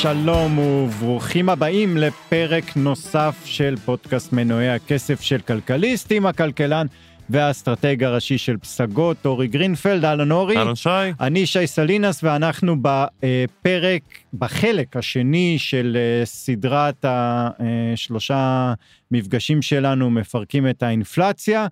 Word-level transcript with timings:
שלום 0.00 0.58
וברוכים 0.58 1.48
הבאים 1.48 1.96
לפרק 1.96 2.76
נוסף 2.76 3.36
של 3.44 3.76
פודקאסט 3.84 4.32
מנועי 4.32 4.70
הכסף 4.70 5.20
של 5.20 5.38
כלכליסט 5.38 6.12
עם 6.12 6.26
הכלכלן 6.26 6.86
והאסטרטג 7.30 8.04
הראשי 8.04 8.38
של 8.38 8.56
פסגות, 8.56 9.26
אורי 9.26 9.48
גרינפלד, 9.48 10.04
אהלן 10.04 10.32
אורי. 10.32 10.56
אהלן 10.56 10.74
שי. 10.74 10.88
אני 11.20 11.46
שי 11.46 11.66
סלינס 11.66 12.24
ואנחנו 12.24 12.76
בפרק, 12.82 14.02
בחלק 14.32 14.96
השני 14.96 15.54
של 15.58 15.96
אה, 15.96 16.24
סדרת 16.24 17.04
השלושה 17.08 18.74
מפגשים 19.10 19.62
שלנו 19.62 20.10
מפרקים 20.10 20.68
את 20.68 20.82
האינפלציה. 20.82 21.66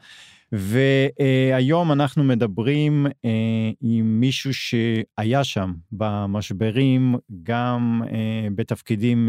והיום 0.52 1.92
אנחנו 1.92 2.24
מדברים 2.24 3.06
אה, 3.24 3.30
עם 3.80 4.20
מישהו 4.20 4.54
שהיה 4.54 5.44
שם 5.44 5.72
במשברים, 5.92 7.14
גם 7.42 8.02
אה, 8.12 8.48
בתפקידים 8.54 9.28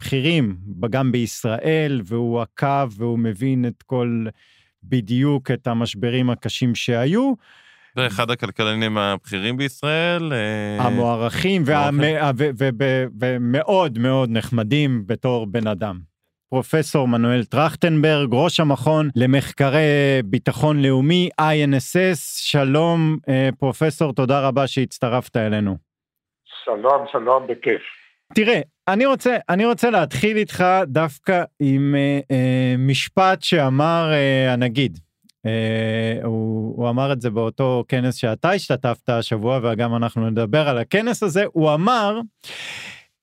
בכירים, 0.00 0.56
גם 0.90 1.12
בישראל, 1.12 2.00
והוא 2.04 2.40
עקב 2.40 2.88
והוא 2.96 3.18
מבין 3.18 3.64
את 3.66 3.82
כל 3.82 4.26
בדיוק 4.84 5.50
את 5.50 5.66
המשברים 5.66 6.30
הקשים 6.30 6.74
שהיו. 6.74 7.32
ואחד 7.96 8.30
הכלכלנים 8.30 8.98
הבכירים 8.98 9.56
בישראל. 9.56 10.32
המוערכים 10.78 11.62
ומאוד 13.20 13.98
מאוד 13.98 14.30
נחמדים 14.30 15.02
בתור 15.06 15.46
בן 15.46 15.66
אדם. 15.66 15.98
פרופסור 16.50 17.08
מנואל 17.08 17.44
טרכטנברג, 17.44 18.28
ראש 18.32 18.60
המכון 18.60 19.08
למחקרי 19.16 20.20
ביטחון 20.24 20.82
לאומי, 20.82 21.28
INSS, 21.40 22.18
שלום 22.20 23.18
פרופסור, 23.58 24.12
תודה 24.12 24.40
רבה 24.40 24.66
שהצטרפת 24.66 25.36
אלינו. 25.36 25.76
שלום, 26.64 27.06
שלום, 27.12 27.46
בכיף. 27.46 27.82
תראה, 28.34 28.60
אני 28.88 29.06
רוצה, 29.06 29.36
אני 29.48 29.66
רוצה 29.66 29.90
להתחיל 29.90 30.36
איתך 30.36 30.64
דווקא 30.86 31.42
עם 31.60 31.94
אה, 31.98 32.20
אה, 32.30 32.74
משפט 32.78 33.42
שאמר 33.42 34.12
אה, 34.12 34.52
הנגיד. 34.52 34.98
אה, 35.46 36.20
הוא, 36.24 36.74
הוא 36.76 36.90
אמר 36.90 37.12
את 37.12 37.20
זה 37.20 37.30
באותו 37.30 37.84
כנס 37.88 38.14
שאתה 38.14 38.50
השתתפת 38.50 39.08
השבוע 39.08 39.60
וגם 39.62 39.96
אנחנו 39.96 40.30
נדבר 40.30 40.68
על 40.68 40.78
הכנס 40.78 41.22
הזה, 41.22 41.44
הוא 41.52 41.74
אמר, 41.74 42.20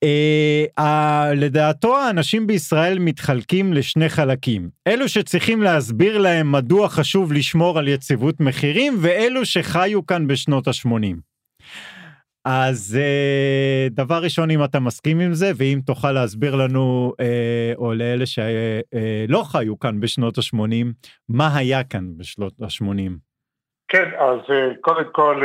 אה, 0.04 0.66
אה, 0.80 1.34
לדעתו 1.34 1.98
האנשים 1.98 2.48
בישראל 2.48 3.00
מתחלקים 3.00 3.74
לשני 3.74 4.10
חלקים, 4.10 4.70
אלו 4.88 5.10
שצריכים 5.10 5.62
להסביר 5.62 6.18
להם 6.18 6.52
מדוע 6.52 6.90
חשוב 6.90 7.34
לשמור 7.34 7.80
על 7.80 7.88
יציבות 7.88 8.40
מחירים 8.40 8.96
ואלו 9.00 9.46
שחיו 9.46 10.06
כאן 10.06 10.28
בשנות 10.28 10.68
ה-80. 10.68 11.29
אז 12.52 12.98
אה, 13.02 13.88
דבר 13.92 14.20
ראשון 14.24 14.52
אם 14.52 14.64
אתה 14.64 14.80
מסכים 14.80 15.20
עם 15.20 15.34
זה 15.34 15.52
ואם 15.58 15.80
תוכל 15.86 16.12
להסביר 16.12 16.56
לנו 16.56 17.14
אה, 17.20 17.74
או 17.76 17.94
לאלה 17.94 18.26
שלא 18.26 19.44
חיו 19.44 19.80
כאן 19.80 20.00
בשנות 20.00 20.38
ה-80 20.38 20.86
מה 21.30 21.58
היה 21.58 21.84
כאן 21.84 22.18
בשנות 22.18 22.54
ה-80. 22.62 23.12
כן 23.88 24.10
אז 24.20 24.40
קודם 24.82 25.04
כל 25.12 25.44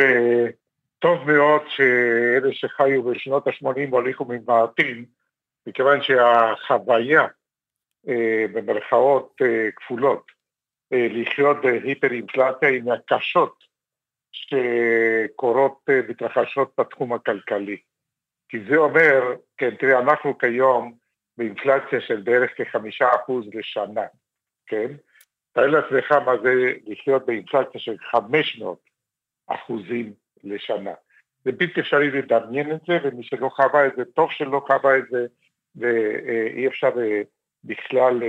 טוב 0.98 1.30
מאוד 1.30 1.62
שאלה 1.68 2.52
שחיו 2.52 3.02
בשנות 3.02 3.46
ה-80 3.46 3.90
הוליכו 3.90 4.24
ממעטים 4.24 5.04
מכיוון 5.66 6.02
שהחוויה 6.02 7.26
במרכאות 8.52 9.40
כפולות 9.76 10.26
לחיות 10.90 11.56
בהיפר-אינפלציה 11.62 12.68
היא 12.68 12.82
מהקשות 12.82 13.63
שקורות, 14.34 15.80
מתרחשות 16.08 16.72
בתחום 16.80 17.12
הכלכלי. 17.12 17.76
כי 18.48 18.58
זה 18.70 18.76
אומר, 18.76 19.34
כן, 19.56 19.74
תראה, 19.74 19.98
אנחנו 19.98 20.38
כיום 20.38 20.94
באינפלציה 21.38 22.00
של 22.00 22.20
בערך 22.20 22.50
כחמישה 22.56 23.08
אחוז 23.14 23.46
לשנה, 23.54 24.06
כן? 24.66 24.92
תאר 25.52 25.66
לעצמך 25.66 26.12
מה 26.12 26.32
זה 26.42 26.72
לחיות 26.86 27.26
באינפלציה 27.26 27.80
של 27.80 27.96
500 28.10 28.78
אחוזים 29.46 30.12
לשנה. 30.44 30.92
זה 31.44 31.52
בלתי 31.52 31.80
אפשרי 31.80 32.10
לדמיין 32.10 32.72
את 32.72 32.80
זה, 32.86 32.98
ומי 33.02 33.22
שלא 33.22 33.48
חווה 33.48 33.86
את 33.86 33.92
זה, 33.96 34.04
טוב 34.04 34.30
שלא 34.32 34.62
חווה 34.66 34.98
את 34.98 35.04
זה, 35.10 35.26
ואי 35.76 36.66
אפשר 36.66 36.90
בכלל 37.64 38.22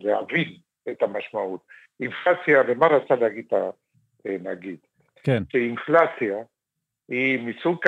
להבין 0.00 0.56
את 0.90 1.02
המשמעות. 1.02 1.60
אינפלציה, 2.00 2.62
ומה 2.68 2.86
רצה 2.86 3.14
להגיד 3.14 3.48
הנגיד? 4.24 4.78
כן. 5.22 5.42
שאינפלציה 5.48 6.36
היא 7.08 7.38
מסוג 7.38 7.78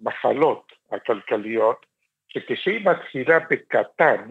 המחלות 0.00 0.72
הכלכליות, 0.92 1.86
שכשהיא 2.28 2.88
מתחילה 2.88 3.38
בקטן, 3.50 4.30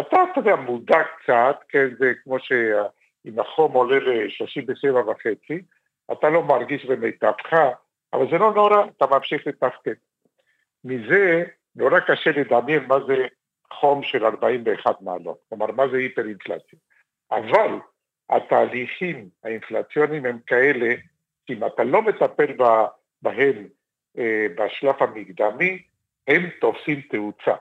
אתה, 0.00 0.16
אתה 0.32 0.40
יודע, 0.40 0.56
מודע 0.56 1.02
קצת, 1.02 1.56
כן, 1.68 1.86
זה 1.98 2.12
כמו 2.24 2.38
שאם 2.38 3.40
החום 3.40 3.72
עולה 3.72 3.98
ל-37 3.98 4.94
וחצי, 4.94 5.62
אתה 6.12 6.30
לא 6.30 6.42
מרגיש 6.42 6.84
במיטבך, 6.84 7.52
אבל 8.12 8.30
זה 8.30 8.38
לא 8.38 8.52
נורא, 8.54 8.84
אתה 8.96 9.06
ממשיך 9.06 9.46
לתפקד. 9.46 9.94
מזה 10.84 11.44
נורא 11.76 12.00
קשה 12.00 12.30
לדמיין 12.30 12.84
מה 12.86 12.96
זה 13.06 13.26
חום 13.72 14.02
של 14.02 14.24
41 14.24 15.02
מעלות, 15.02 15.38
כלומר 15.48 15.66
מה 15.66 15.88
זה 15.88 15.96
היפר-אינפלציה. 15.96 16.78
אבל 17.30 17.78
התהליכים 18.30 19.28
האינפלציוניים 19.44 20.26
הם 20.26 20.38
כאלה 20.46 20.94
שאם 21.48 21.66
אתה 21.66 21.84
לא 21.84 22.02
מטפל 22.02 22.56
בהם 23.22 23.66
אה, 24.18 24.46
בשלב 24.56 24.94
המקדמי, 25.00 25.82
הם 26.28 26.48
תופסים 26.60 27.00
תאוצה. 27.00 27.54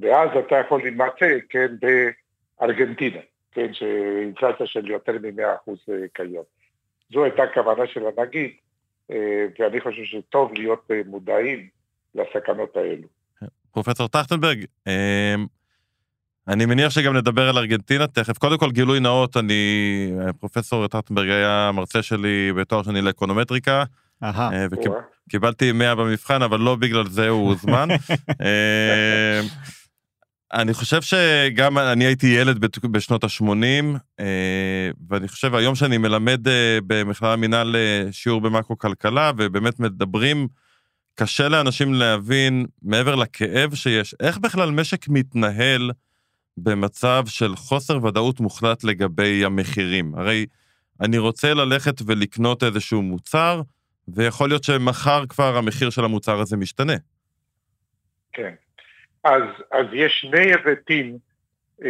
ואז 0.00 0.30
אתה 0.46 0.56
יכול 0.56 0.82
להימצא, 0.82 1.38
כן, 1.48 1.66
בארגנטינה, 2.60 3.20
כן, 3.52 3.74
שאינפלציה 3.74 4.66
של 4.66 4.90
יותר 4.90 5.12
מ-100% 5.12 5.90
כיום. 6.14 6.44
זו 7.12 7.24
הייתה 7.24 7.42
הכוונה 7.42 7.86
של 7.86 8.02
הנגיד, 8.06 8.50
אה, 9.10 9.46
ואני 9.58 9.80
חושב 9.80 10.04
שטוב 10.04 10.52
להיות 10.54 10.90
אה, 10.90 11.00
מודעים 11.06 11.68
לסכנות 12.14 12.76
האלו. 12.76 13.08
פרופסור 13.72 14.08
טרכטנברג, 14.08 14.64
אני 16.50 16.66
מניח 16.66 16.90
שגם 16.90 17.16
נדבר 17.16 17.48
על 17.48 17.58
ארגנטינה 17.58 18.06
תכף. 18.06 18.38
קודם 18.38 18.58
כל 18.58 18.70
גילוי 18.70 19.00
נאות, 19.00 19.36
אני, 19.36 20.12
פרופסור 20.40 20.86
טרכטנברג 20.86 21.28
היה 21.28 21.70
מרצה 21.74 22.02
שלי 22.02 22.52
בתואר 22.56 22.82
שני 22.82 23.02
לאקונומטריקה. 23.02 23.84
וקיבלתי 25.26 25.72
100 25.72 25.94
במבחן, 25.94 26.42
אבל 26.42 26.60
לא 26.60 26.76
בגלל 26.76 27.08
זה 27.08 27.28
הוא 27.28 27.48
הוזמן. 27.48 27.88
אני 30.52 30.74
חושב 30.74 31.02
שגם 31.02 31.78
אני 31.78 32.04
הייתי 32.04 32.26
ילד 32.26 32.66
בשנות 32.90 33.24
ה-80, 33.24 34.22
ואני 35.08 35.28
חושב 35.28 35.54
היום 35.54 35.74
שאני 35.74 35.98
מלמד 35.98 36.40
במכללה 36.86 37.36
מינהל 37.36 37.76
שיעור 38.10 38.40
במקרו-כלכלה, 38.40 39.32
ובאמת 39.36 39.80
מדברים, 39.80 40.48
קשה 41.14 41.48
לאנשים 41.48 41.94
להבין, 41.94 42.66
מעבר 42.82 43.14
לכאב 43.14 43.74
שיש, 43.74 44.14
איך 44.20 44.38
בכלל 44.38 44.70
משק 44.70 45.08
מתנהל 45.08 45.90
במצב 46.56 47.22
של 47.26 47.56
חוסר 47.56 48.04
ודאות 48.04 48.40
מוחלט 48.40 48.84
לגבי 48.84 49.44
המחירים. 49.44 50.14
הרי 50.14 50.46
אני 51.00 51.18
רוצה 51.18 51.54
ללכת 51.54 51.94
ולקנות 52.06 52.62
איזשהו 52.62 53.02
מוצר, 53.02 53.60
ויכול 54.08 54.48
להיות 54.48 54.64
שמחר 54.64 55.26
כבר 55.28 55.56
המחיר 55.56 55.90
של 55.90 56.04
המוצר 56.04 56.40
הזה 56.40 56.56
משתנה. 56.56 56.96
כן. 58.32 58.54
אז, 59.24 59.42
אז 59.72 59.86
יש 59.92 60.18
שני 60.20 60.40
היבטים 60.40 61.18
אה, 61.84 61.88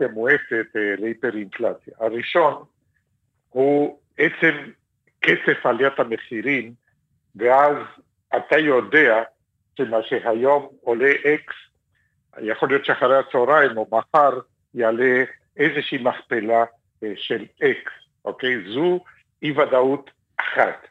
אה, 0.00 0.08
מואפת, 0.12 0.66
אה, 0.76 0.94
להיפר-אינפלציה. 0.98 1.94
הראשון 2.00 2.64
הוא 3.48 3.98
עצם 4.18 4.70
כסף 5.22 5.66
עליית 5.66 5.98
המחירים, 5.98 6.72
ואז 7.36 7.76
אתה 8.36 8.58
יודע 8.58 9.22
שמה 9.78 9.96
שהיום 10.02 10.68
עולה 10.80 11.10
אקס, 11.10 11.54
יכול 12.42 12.68
להיות 12.68 12.84
שאחרי 12.84 13.18
הצהריים 13.18 13.76
או 13.76 13.86
מחר 13.92 14.38
יעלה 14.74 15.24
איזושהי 15.56 15.98
מכפלה 15.98 16.64
אה, 17.02 17.12
של 17.16 17.44
אקס, 17.62 17.92
אוקיי? 18.24 18.72
זו 18.74 19.04
אי 19.42 19.52
ודאות 19.52 20.10
אחת. 20.36 20.86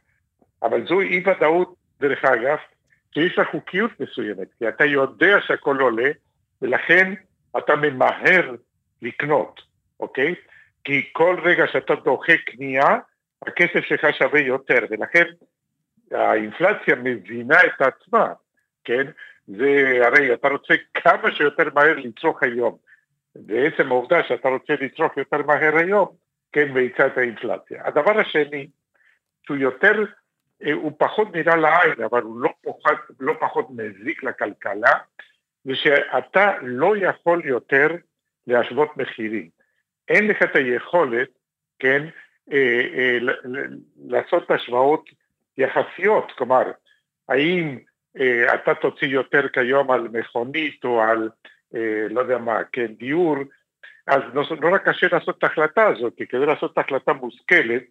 אבל 0.63 0.87
זו 0.87 1.01
אי 1.01 1.23
ודאות, 1.25 1.75
דרך 1.99 2.25
אגב, 2.25 2.57
שיש 3.13 3.37
לה 3.37 3.45
חוקיות 3.45 3.91
מסוימת, 3.99 4.47
כי 4.59 4.67
אתה 4.67 4.85
יודע 4.85 5.37
שהכל 5.47 5.77
עולה, 5.79 6.11
ולכן 6.61 7.13
אתה 7.57 7.75
ממהר 7.75 8.55
לקנות, 9.01 9.61
אוקיי? 9.99 10.35
כי 10.83 11.09
כל 11.13 11.39
רגע 11.43 11.63
שאתה 11.67 11.95
דוחה 11.95 12.33
קנייה, 12.45 12.97
הכסף 13.47 13.79
שלך 13.83 14.07
שווה 14.17 14.39
יותר, 14.39 14.79
ולכן 14.89 15.23
האינפלציה 16.11 16.95
מבינה 16.95 17.57
את 17.63 17.81
עצמה, 17.81 18.33
כן? 18.83 19.03
זה 19.47 19.99
הרי 20.05 20.33
אתה 20.33 20.47
רוצה 20.47 20.73
כמה 20.93 21.31
שיותר 21.35 21.63
מהר 21.73 21.95
לצרוך 21.95 22.43
היום. 22.43 22.77
ועצם 23.47 23.91
העובדה 23.91 24.23
שאתה 24.27 24.49
רוצה 24.49 24.73
לצרוך 24.81 25.17
יותר 25.17 25.41
מהר 25.41 25.77
היום, 25.77 26.07
כן, 26.51 26.71
מאיצה 26.71 27.07
את 27.07 27.17
האינפלציה. 27.17 27.87
הדבר 27.87 28.19
השני, 28.19 28.67
שהוא 29.45 29.57
יותר, 29.57 30.03
אה, 30.63 30.73
הוא 30.73 30.91
פחות 30.97 31.35
נראה 31.35 31.55
לעין, 31.55 32.03
אבל 32.03 32.21
הוא 32.21 32.39
לא 32.39 32.49
פחות, 32.61 32.97
לא 33.19 33.33
פחות 33.39 33.67
מזיק 33.69 34.23
לכלכלה, 34.23 34.91
זה 35.63 35.75
שאתה 35.75 36.51
לא 36.61 36.97
יכול 36.97 37.41
יותר 37.45 37.87
להשוות 38.47 38.97
מחירים. 38.97 39.49
אין 40.09 40.27
לך 40.27 40.43
את 40.43 40.55
היכולת, 40.55 41.29
כן, 41.79 42.05
אה, 42.51 42.81
אה, 42.93 43.17
לעשות 44.05 44.51
השוואות 44.51 45.09
יחסיות, 45.57 46.31
כלומר, 46.37 46.71
האם 47.29 47.77
אתה 48.53 48.75
תוציא 48.75 49.07
יותר 49.07 49.47
כיום 49.47 49.91
על 49.91 50.07
מכונית 50.13 50.83
או 50.83 51.01
על, 51.01 51.29
אה, 51.75 52.07
לא 52.09 52.21
יודע 52.21 52.37
מה, 52.37 52.63
כן, 52.71 52.85
דיור, 52.85 53.35
אז 54.07 54.21
נורא 54.61 54.77
קשה 54.77 55.07
לעשות 55.11 55.37
את 55.37 55.43
ההחלטה 55.43 55.87
הזאת, 55.87 56.13
כי 56.17 56.27
כדי 56.27 56.45
לעשות 56.45 56.73
את 56.73 56.77
ההחלטה 56.77 57.13
מושכלת, 57.13 57.83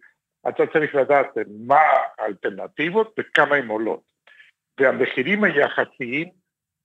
אתה 0.49 0.63
צריך 0.73 0.95
לדעת 0.95 1.27
מה 1.67 1.81
האלטרנטיבות 2.19 3.15
וכמה 3.19 3.55
הן 3.55 3.67
עולות. 3.67 4.01
והמחירים 4.79 5.43
היחסיים 5.43 6.29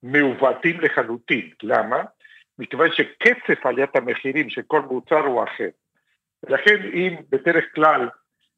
מעוותים 0.03 0.81
לחלוטין. 0.81 1.51
למה? 1.63 2.03
מכיוון 2.59 2.89
שקצב 2.93 3.67
עליית 3.67 3.97
המחירים 3.97 4.51
של 4.51 4.63
כל 4.67 4.81
מוצר 4.81 5.21
הוא 5.21 5.45
אחר. 5.45 5.69
ולכן 6.43 6.83
אם 6.95 7.17
בדרך 7.29 7.65
כלל 7.75 8.09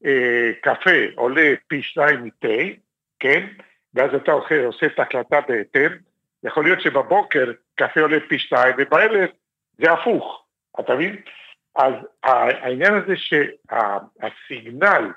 אה, 0.05 0.50
קפה 0.62 1.00
עולה 1.17 1.55
פי 1.67 1.82
שניים 1.82 2.25
מתה, 2.25 2.79
כן? 3.21 3.47
ואז 3.95 4.15
אתה 4.15 4.33
אוכל, 4.33 4.65
עושה 4.65 4.87
את 4.87 4.99
ההקלטה 4.99 5.41
בהתאם, 5.49 5.91
יכול 6.43 6.65
להיות 6.65 6.81
שבבוקר 6.81 7.53
קפה 7.75 8.01
עולה 8.01 8.19
פי 8.29 8.39
שתיים 8.39 8.75
ובערב 8.79 9.29
זה 9.79 9.93
הפוך, 9.93 10.47
אתה 10.81 10.95
מבין? 10.95 11.17
אז 11.77 11.95
העניין 12.23 12.95
הזה 12.95 13.15
שהסיגנל 13.17 15.11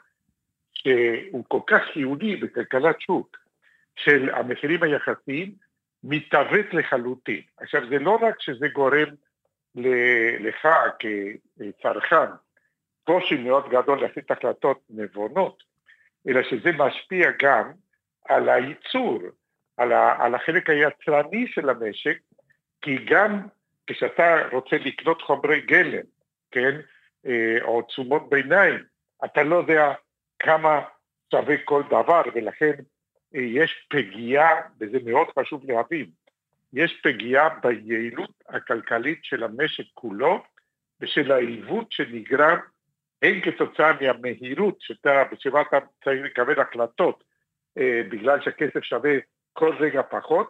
שהוא 0.73 1.45
כל 1.47 1.59
כך 1.67 1.81
חיוני 1.93 2.35
בכלכלת 2.35 3.01
שוק 3.01 3.37
של 3.95 4.29
המחירים 4.33 4.83
היחסיים 4.83 5.51
מתעוות 6.03 6.73
לחלוטין. 6.73 7.41
עכשיו 7.57 7.89
זה 7.89 7.99
לא 7.99 8.17
רק 8.21 8.41
שזה 8.41 8.67
גורם 8.67 9.07
לך 10.39 10.67
כצרכן 10.99 12.31
קושי 13.03 13.35
מאוד 13.35 13.69
גדול 13.69 14.01
להחליט 14.01 14.31
החלטות 14.31 14.79
נבונות, 14.89 15.63
אלא 16.27 16.43
שזה 16.43 16.71
משפיע 16.71 17.31
גם 17.41 17.71
על 18.29 18.49
הייצור, 18.49 19.19
על, 19.77 19.91
ה, 19.91 20.23
על 20.25 20.35
החלק 20.35 20.69
היצרני 20.69 21.47
של 21.47 21.69
המשק, 21.69 22.17
כי 22.81 22.97
גם 23.05 23.41
כשאתה 23.87 24.47
רוצה 24.51 24.75
לקנות 24.77 25.21
חומרי 25.21 25.61
גלם, 25.61 26.03
כן, 26.51 26.79
אה, 27.25 27.57
או 27.61 27.81
תשומות 27.81 28.29
ביניים, 28.29 28.83
אתה 29.25 29.43
לא 29.43 29.55
יודע 29.55 29.93
כמה 30.39 30.81
שווה 31.31 31.55
כל 31.65 31.83
דבר, 31.89 32.21
ולכן 32.35 32.73
אה, 33.35 33.41
יש 33.41 33.87
פגיעה, 33.89 34.61
וזה 34.79 34.97
מאוד 35.05 35.27
חשוב 35.39 35.71
להבין, 35.71 36.05
יש 36.73 37.01
פגיעה 37.03 37.49
ביעילות 37.49 38.43
הכלכלית 38.49 39.19
של 39.23 39.43
המשק 39.43 39.83
כולו 39.93 40.43
ושל 41.01 41.31
העיוות 41.31 41.91
שנגרם 41.91 42.57
הן 43.21 43.41
כתוצאה 43.41 43.91
מהמהירות 44.01 44.75
שאתה, 44.79 45.23
שבה 45.39 45.61
אתה 45.61 45.77
צריך 46.03 46.25
לקבל 46.25 46.61
החלטות 46.61 47.23
בגלל 48.11 48.39
שהכסף 48.43 48.83
שווה 48.83 49.11
כל 49.53 49.75
רגע 49.79 50.01
פחות, 50.11 50.47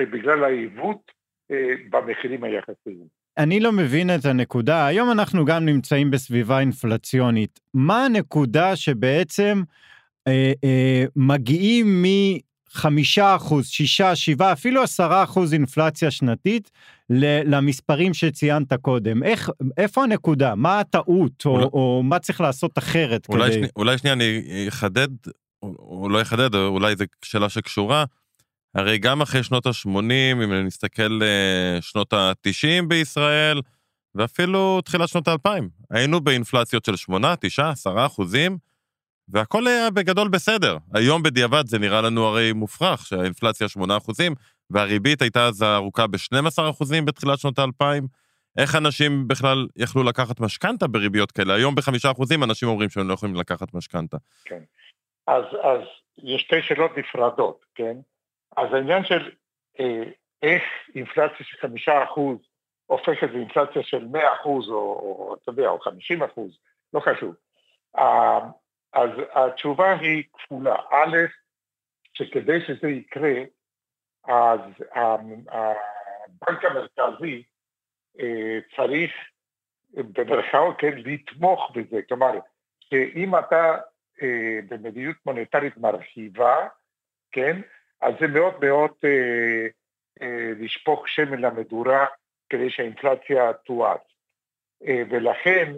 ובגלל 0.00 0.44
העיוות 0.44 1.12
אה, 1.50 1.74
במחירים 1.90 2.44
היחסיים. 2.44 3.24
אני 3.38 3.60
לא 3.60 3.72
מבין 3.72 4.10
את 4.14 4.24
הנקודה, 4.24 4.86
היום 4.86 5.10
אנחנו 5.10 5.44
גם 5.44 5.64
נמצאים 5.64 6.10
בסביבה 6.10 6.60
אינפלציונית. 6.60 7.60
מה 7.74 8.04
הנקודה 8.04 8.76
שבעצם 8.76 9.62
אה, 10.28 10.52
אה, 10.64 11.04
מגיעים 11.16 12.04
חמישה 12.68 13.36
אחוז, 13.36 13.66
שישה, 13.66 14.16
שבעה, 14.16 14.52
אפילו 14.52 14.82
עשרה 14.82 15.22
אחוז 15.24 15.54
אינפלציה 15.54 16.10
שנתית 16.10 16.70
למספרים 17.44 18.14
שציינת 18.14 18.72
קודם. 18.72 19.22
איך, 19.22 19.50
איפה 19.76 20.02
הנקודה? 20.02 20.54
מה 20.54 20.80
הטעות, 20.80 21.46
או, 21.46 21.56
או 21.62 22.02
מה 22.04 22.18
צריך 22.18 22.40
לעשות 22.40 22.78
אחרת 22.78 23.28
אולי 23.28 23.44
כדי... 23.44 23.52
שני, 23.52 23.66
אולי 23.76 23.98
שנייה 23.98 24.14
אני 24.14 24.42
אחדד, 24.68 25.08
או 25.78 26.08
לא 26.08 26.22
אחדד, 26.22 26.54
או 26.54 26.66
אולי 26.66 26.96
זו 26.96 27.04
שאלה 27.24 27.48
שקשורה. 27.48 28.04
הרי 28.74 28.98
גם 28.98 29.22
אחרי 29.22 29.42
שנות 29.42 29.66
ה-80, 29.66 29.88
אם 30.32 30.52
נסתכל 30.52 31.20
אה, 31.22 31.80
שנות 31.80 32.12
ה-90 32.12 32.86
בישראל, 32.88 33.60
ואפילו 34.14 34.80
תחילת 34.80 35.08
שנות 35.08 35.28
ה-2000, 35.28 35.48
היינו 35.90 36.20
באינפלציות 36.20 36.84
של 36.84 36.96
8, 36.96 37.34
9, 37.40 37.70
10 37.70 38.06
אחוזים, 38.06 38.58
והכל 39.28 39.66
היה 39.66 39.90
בגדול 39.90 40.28
בסדר. 40.28 40.78
היום 40.94 41.22
בדיעבד 41.22 41.66
זה 41.66 41.78
נראה 41.78 42.00
לנו 42.00 42.24
הרי 42.24 42.52
מופרך, 42.52 43.06
שהאינפלציה 43.06 43.68
8 43.68 43.96
אחוזים, 43.96 44.34
והריבית 44.70 45.22
הייתה 45.22 45.46
אז 45.46 45.62
ארוכה 45.62 46.06
ב-12 46.06 46.70
אחוזים 46.70 47.04
בתחילת 47.04 47.38
שנות 47.38 47.58
האלפיים. 47.58 48.06
איך 48.56 48.74
אנשים 48.74 49.28
בכלל 49.28 49.66
יכלו 49.76 50.02
לקחת 50.02 50.40
משכנתה 50.40 50.86
בריביות 50.86 51.32
כאלה? 51.32 51.54
היום 51.54 51.74
בחמישה 51.74 52.10
אחוזים 52.10 52.44
אנשים 52.44 52.68
אומרים 52.68 52.90
שהם 52.90 53.08
לא 53.08 53.14
יכולים 53.14 53.34
לקחת 53.34 53.74
משכנתה. 53.74 54.16
כן. 54.44 54.60
אז, 55.26 55.44
אז 55.62 55.80
יש 56.18 56.42
שתי 56.42 56.62
שאלות 56.62 56.98
נפרדות, 56.98 57.64
כן? 57.74 57.96
אז 58.56 58.74
העניין 58.74 59.04
של 59.04 59.30
אה, 59.80 60.02
איך 60.42 60.62
אינפלציה 60.94 61.46
של 61.46 61.58
חמישה 61.58 62.04
אחוז 62.04 62.38
הופכת 62.86 63.28
לאינפלציה 63.32 63.82
של 63.82 64.04
מאה 64.04 64.34
אחוז, 64.34 64.68
או, 64.68 64.74
או 64.74 65.36
אתה 65.42 65.50
יודע, 65.50 65.68
או 65.68 65.80
חמישים 65.80 66.22
אחוז, 66.22 66.58
לא 66.94 67.00
חשוב. 67.00 67.34
אה, 67.98 68.38
אז 68.92 69.10
התשובה 69.32 69.98
היא 70.00 70.24
כפולה. 70.32 70.76
א', 70.90 71.16
שכדי 72.12 72.60
שזה 72.66 72.88
יקרה, 72.88 73.34
אז 74.24 74.60
הבנק 75.10 76.64
המרכזי 76.64 77.42
אה, 78.20 78.58
צריך 78.76 79.12
במרכאות, 79.94 80.74
כן, 80.78 80.94
לתמוך 80.96 81.70
בזה. 81.74 82.02
כלומר, 82.08 82.32
שאם 82.80 83.38
אתה 83.38 83.76
אה, 84.22 84.58
במדיניות 84.68 85.16
מוניטרית 85.26 85.76
מרחיבה, 85.76 86.68
כן, 87.32 87.60
אז 88.00 88.14
זה 88.20 88.26
מאוד 88.26 88.64
מאוד 88.64 88.90
אה, 89.04 89.66
לשפוך 90.56 91.08
שמן 91.08 91.40
למדורה 91.40 92.06
כדי 92.48 92.70
שהאינפלציה 92.70 93.52
תואץ. 93.52 94.00
ולכן 95.10 95.72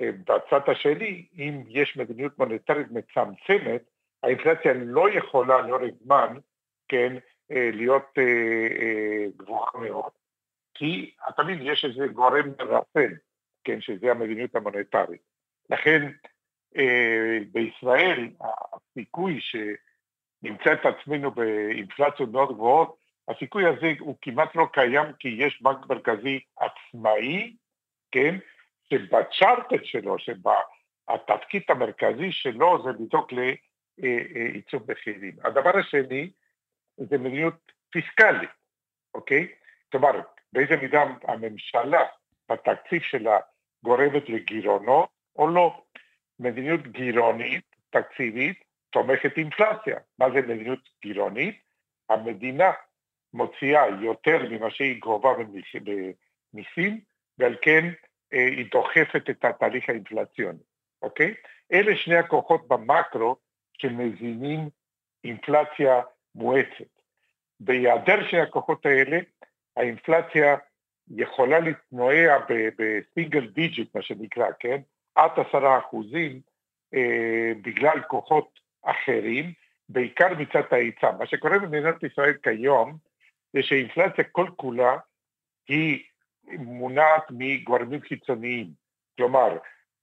בצד 0.00 0.60
השני, 0.66 1.26
אם 1.38 1.62
יש 1.68 1.96
מדיניות 1.96 2.38
מוניטרית 2.38 2.86
מצמצמת, 2.90 3.82
האינפלציה 4.22 4.72
לא 4.74 5.10
יכולה 5.10 5.60
לאורך 5.60 5.94
זמן, 6.04 6.36
כן, 6.88 7.16
אה, 7.50 7.70
להיות 7.72 8.12
אה, 8.18 8.22
אה, 8.82 9.26
גבוהה 9.36 9.80
מאוד, 9.80 10.12
כי 10.74 11.14
תמיד 11.36 11.58
יש 11.62 11.84
איזה 11.84 12.06
גורם 12.06 12.48
מרסן, 12.58 13.14
כן, 13.64 13.80
שזה 13.80 14.10
המדיניות 14.10 14.54
המוניטרית. 14.54 15.20
לכן 15.70 16.10
בישראל 17.52 18.30
הסיכוי 18.40 19.40
שנמצא 19.40 20.72
את 20.72 20.86
עצמנו 20.86 21.30
באינפלציות 21.30 22.30
מאוד 22.30 22.48
גבוהות, 22.54 22.96
הסיכוי 23.28 23.66
הזה 23.66 23.92
הוא 23.98 24.16
כמעט 24.22 24.56
לא 24.56 24.66
קיים 24.72 25.12
כי 25.18 25.28
יש 25.28 25.62
בנק 25.62 25.86
מרכזי 25.90 26.40
עצמאי, 26.56 27.56
כן, 28.10 28.34
שבצ'רטר 28.90 29.84
שלו, 29.84 30.16
שהתפקיד 30.18 31.62
המרכזי 31.68 32.32
שלו 32.32 32.84
זה 32.84 32.90
לדאוג 32.90 33.26
לעיצוב 33.98 34.92
מחירים. 34.92 35.36
הדבר 35.44 35.78
השני 35.78 36.30
זה 36.96 37.18
מדיניות 37.18 37.72
פיסקלית, 37.90 38.50
אוקיי? 39.14 39.48
כלומר, 39.92 40.20
באיזה 40.52 40.76
מידה 40.76 41.04
הממשלה 41.22 42.02
בתקציב 42.48 43.02
שלה 43.02 43.38
גורמת 43.84 44.28
לגירעונות 44.28 45.08
או 45.36 45.48
לא. 45.48 45.82
מדיניות 46.40 46.86
גירעונית, 46.86 47.64
תקציבית, 47.90 48.64
תומכת 48.90 49.36
אינפלציה. 49.36 49.96
מה 50.18 50.30
זה 50.30 50.42
מדיניות 50.42 50.88
גירעונית? 51.02 51.60
המדינה 52.08 52.72
מוציאה 53.32 53.86
יותר 54.00 54.38
ממה 54.50 54.70
שהיא 54.70 55.00
גובה 55.00 55.30
במיסים, 56.52 57.00
ועל 57.38 57.56
כן 57.62 57.84
אה, 58.32 58.46
היא 58.46 58.66
דוחפת 58.70 59.30
את 59.30 59.44
התהליך 59.44 59.88
האינפלציוני, 59.88 60.62
אוקיי? 61.02 61.34
אלה 61.72 61.96
שני 61.96 62.16
הכוחות 62.16 62.68
במקרו 62.68 63.36
שמזינים 63.78 64.68
אינפלציה 65.24 66.00
מואצת. 66.34 66.96
בהיעדר 67.60 68.28
שני 68.28 68.40
הכוחות 68.40 68.86
האלה, 68.86 69.18
האינפלציה 69.76 70.56
יכולה 71.16 71.58
להתנועע 71.60 72.38
ב 72.78 72.88
single 72.88 73.46
digit, 73.46 73.94
מה 73.94 74.02
שנקרא, 74.02 74.46
כן? 74.60 74.80
עד 75.16 75.30
עשרה 75.36 75.78
אחוזים, 75.78 76.40
אה, 76.94 77.52
בגלל 77.62 78.02
כוחות 78.08 78.60
אחרים, 78.82 79.52
בעיקר 79.88 80.28
מצד 80.38 80.62
ההיצע. 80.70 81.10
מה 81.18 81.26
שקורה 81.26 81.58
במדינת 81.58 82.02
ישראל 82.02 82.32
כיום, 82.42 82.96
זה 83.52 83.62
שהאינפלציה 83.62 84.24
כל 84.24 84.46
כולה 84.56 84.96
היא 85.68 86.04
מונעת 86.44 87.24
מגורמים 87.30 88.00
חיצוניים. 88.00 88.66
כלומר, 89.16 89.58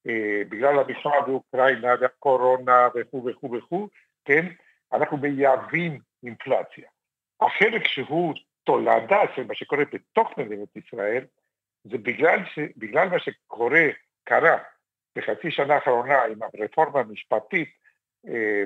אה, 0.08 0.41
בגלל 0.50 0.79
המלחמה 0.79 1.22
באוקראינה 1.22 1.93
והקורונה 2.01 2.88
וכו' 2.96 3.25
וכו' 3.25 3.51
וכו', 3.51 3.88
כן, 4.25 4.46
אנחנו 4.93 5.17
מייבאים 5.17 6.00
אינפלציה. 6.24 6.89
החלק 7.41 7.88
שהוא 7.88 8.34
תולדה 8.63 9.20
של 9.36 9.48
מה 9.48 9.55
שקורה 9.55 9.84
בתוך 9.93 10.38
מדינת 10.38 10.75
ישראל, 10.75 11.25
זה 11.84 11.98
בגלל, 11.98 12.39
ש, 12.46 12.60
בגלל 12.77 13.10
מה 13.10 13.20
שקורה, 13.20 13.86
קרה 14.24 14.58
בחצי 15.15 15.51
שנה 15.51 15.75
האחרונה 15.75 16.24
עם 16.24 16.39
הרפורמה 16.41 17.00
המשפטית 17.00 17.70
אה, 18.27 18.63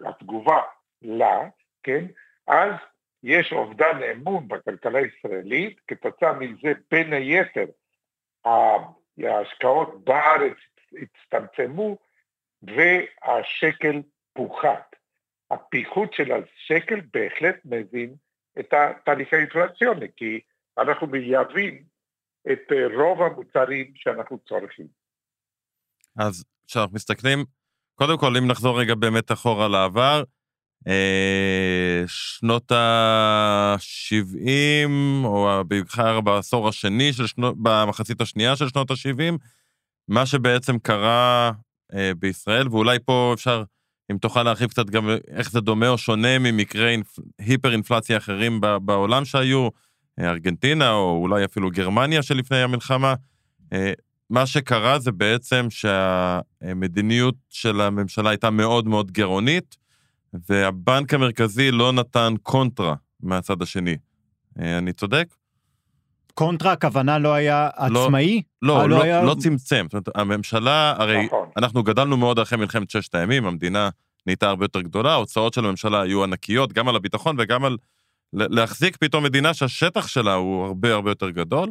והתגובה 0.00 0.62
לה, 1.02 1.48
כן, 1.82 2.04
אז 2.46 2.72
יש 3.22 3.52
אובדן 3.52 4.02
אמון 4.12 4.48
בכלכלה 4.48 4.98
הישראלית, 4.98 5.80
כתוצאה 5.88 6.32
מזה 6.32 6.72
בין 6.90 7.12
היתר 7.12 7.66
ההשקעות 8.44 10.04
בארץ 10.04 10.56
הצטמצמו 10.92 11.96
והשקל 12.62 14.02
פוחת. 14.32 14.96
הפיחות 15.50 16.12
של 16.12 16.32
השקל 16.32 17.00
בהחלט 17.12 17.56
מבין 17.64 18.14
את 18.58 18.72
התהליך 18.72 19.32
האינפלציוני, 19.32 20.06
כי 20.16 20.40
אנחנו 20.78 21.06
מייבאים 21.06 21.82
את 22.52 22.72
רוב 22.94 23.22
המוצרים 23.22 23.92
שאנחנו 23.94 24.38
צורכים. 24.38 24.86
אז 26.18 26.44
כשאנחנו 26.66 26.94
מסתכלים, 26.94 27.44
קודם 27.94 28.18
כל, 28.18 28.36
אם 28.36 28.46
נחזור 28.46 28.80
רגע 28.80 28.94
באמת 28.94 29.32
אחורה 29.32 29.68
לעבר, 29.68 30.22
אה, 30.88 32.02
שנות 32.06 32.72
ה-70, 32.72 34.88
או 35.24 35.64
בעיקר 35.66 36.20
בעשור 36.20 36.68
השני, 36.68 37.12
של 37.12 37.26
שנות, 37.26 37.54
במחצית 37.62 38.20
השנייה 38.20 38.56
של 38.56 38.68
שנות 38.68 38.90
ה-70, 38.90 39.34
מה 40.08 40.26
שבעצם 40.26 40.78
קרה 40.78 41.50
אה, 41.94 42.12
בישראל, 42.18 42.68
ואולי 42.68 42.98
פה 43.04 43.30
אפשר, 43.34 43.62
אם 44.10 44.18
תוכל 44.18 44.42
להרחיב 44.42 44.70
קצת 44.70 44.90
גם 44.90 45.08
איך 45.28 45.50
זה 45.50 45.60
דומה 45.60 45.88
או 45.88 45.98
שונה 45.98 46.38
ממקרי 46.38 46.90
אינפ... 46.90 47.18
היפר-אינפלציה 47.38 48.16
אחרים 48.16 48.60
בעולם 48.82 49.24
שהיו, 49.24 49.68
אה, 50.20 50.30
ארגנטינה, 50.30 50.92
או 50.92 51.18
אולי 51.22 51.44
אפילו 51.44 51.70
גרמניה 51.70 52.22
שלפני 52.22 52.62
המלחמה, 52.62 53.14
אה, 53.72 53.92
מה 54.30 54.46
שקרה 54.46 54.98
זה 54.98 55.12
בעצם 55.12 55.66
שהמדיניות 55.70 57.34
של 57.48 57.80
הממשלה 57.80 58.30
הייתה 58.30 58.50
מאוד 58.50 58.88
מאוד 58.88 59.10
גירעונית, 59.10 59.76
והבנק 60.48 61.14
המרכזי 61.14 61.70
לא 61.70 61.92
נתן 61.92 62.34
קונטרה 62.42 62.94
מהצד 63.20 63.62
השני. 63.62 63.96
אה, 64.60 64.78
אני 64.78 64.92
צודק? 64.92 65.34
קונטרה 66.34 66.72
הכוונה 66.72 67.18
לא 67.18 67.32
היה 67.32 67.68
לא, 67.90 68.04
עצמאי? 68.04 68.42
לא, 68.62 68.78
לא, 68.78 68.88
לא, 68.88 69.02
היה... 69.02 69.22
לא 69.22 69.36
צמצם. 69.38 69.86
זאת 69.90 69.92
אומרת, 69.92 70.08
הממשלה, 70.14 70.94
הרי 70.98 71.26
נכון. 71.26 71.48
אנחנו 71.56 71.82
גדלנו 71.82 72.16
מאוד 72.16 72.38
אחרי 72.38 72.58
מלחמת 72.58 72.90
ששת 72.90 73.14
הימים, 73.14 73.46
המדינה 73.46 73.88
נהייתה 74.26 74.48
הרבה 74.48 74.64
יותר 74.64 74.80
גדולה, 74.80 75.12
ההוצאות 75.12 75.54
של 75.54 75.64
הממשלה 75.64 76.00
היו 76.00 76.24
ענקיות, 76.24 76.72
גם 76.72 76.88
על 76.88 76.96
הביטחון 76.96 77.36
וגם 77.38 77.64
על 77.64 77.76
להחזיק 78.32 78.96
פתאום 78.96 79.24
מדינה 79.24 79.54
שהשטח 79.54 80.06
שלה 80.06 80.34
הוא 80.34 80.64
הרבה 80.64 80.94
הרבה 80.94 81.10
יותר 81.10 81.30
גדול. 81.30 81.70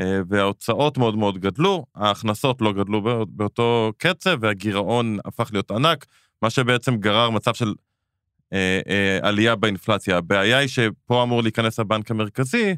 אה, 0.00 0.20
וההוצאות 0.28 0.98
מאוד 0.98 1.16
מאוד 1.16 1.38
גדלו, 1.38 1.86
ההכנסות 1.94 2.60
לא 2.60 2.72
גדלו 2.72 3.26
באותו 3.28 3.92
קצב, 3.98 4.38
והגירעון 4.40 5.18
הפך 5.24 5.50
להיות 5.52 5.70
ענק, 5.70 6.06
מה 6.42 6.50
שבעצם 6.50 6.96
גרר 6.96 7.30
מצב 7.30 7.54
של 7.54 7.74
אה, 8.52 8.80
אה, 8.88 9.18
עלייה 9.22 9.56
באינפלציה. 9.56 10.16
הבעיה 10.16 10.58
היא 10.58 10.68
שפה 10.68 11.22
אמור 11.22 11.42
להיכנס 11.42 11.78
הבנק 11.78 12.10
המרכזי 12.10 12.76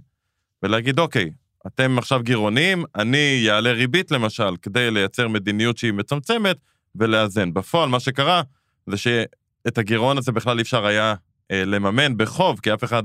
ולהגיד, 0.63 0.99
אוקיי, 0.99 1.31
אתם 1.67 1.99
עכשיו 1.99 2.21
גירעוניים, 2.23 2.85
אני 2.95 3.47
אעלה 3.51 3.73
ריבית 3.73 4.11
למשל, 4.11 4.57
כדי 4.63 4.91
לייצר 4.91 5.29
מדיניות 5.29 5.79
שהיא 5.79 5.93
מצמצמת 5.93 6.57
ולאזן. 6.95 7.55
בפועל, 7.55 7.89
מה 7.89 8.01
שקרה 8.01 8.43
זה 8.87 8.97
שאת 8.97 9.79
הגירעון 9.79 10.19
הזה 10.19 10.33
בכלל 10.33 10.59
אי 10.59 10.63
אפשר 10.63 10.87
היה 10.87 11.15
אה, 11.51 11.65
לממן 11.65 12.17
בחוב, 12.17 12.61
כי 12.61 12.75
אף 12.75 12.85
אחד 12.85 13.03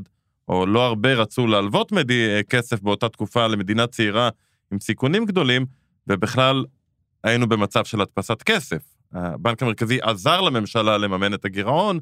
או 0.50 0.66
לא 0.66 0.86
הרבה 0.86 1.14
רצו 1.14 1.48
להלוות 1.48 1.92
מדי, 1.92 2.36
אה, 2.36 2.44
כסף 2.44 2.82
באותה 2.82 3.10
תקופה 3.10 3.48
למדינה 3.48 3.88
צעירה 3.88 4.30
עם 4.72 4.80
סיכונים 4.80 5.26
גדולים, 5.26 5.66
ובכלל 6.08 6.66
היינו 7.24 7.48
במצב 7.48 7.86
של 7.86 8.02
הדפסת 8.02 8.44
כסף. 8.44 8.84
הבנק 9.14 9.62
המרכזי 9.62 10.00
עזר 10.02 10.42
לממשלה 10.42 10.98
לממן 10.98 11.34
את 11.34 11.46
הגירעון, 11.46 12.00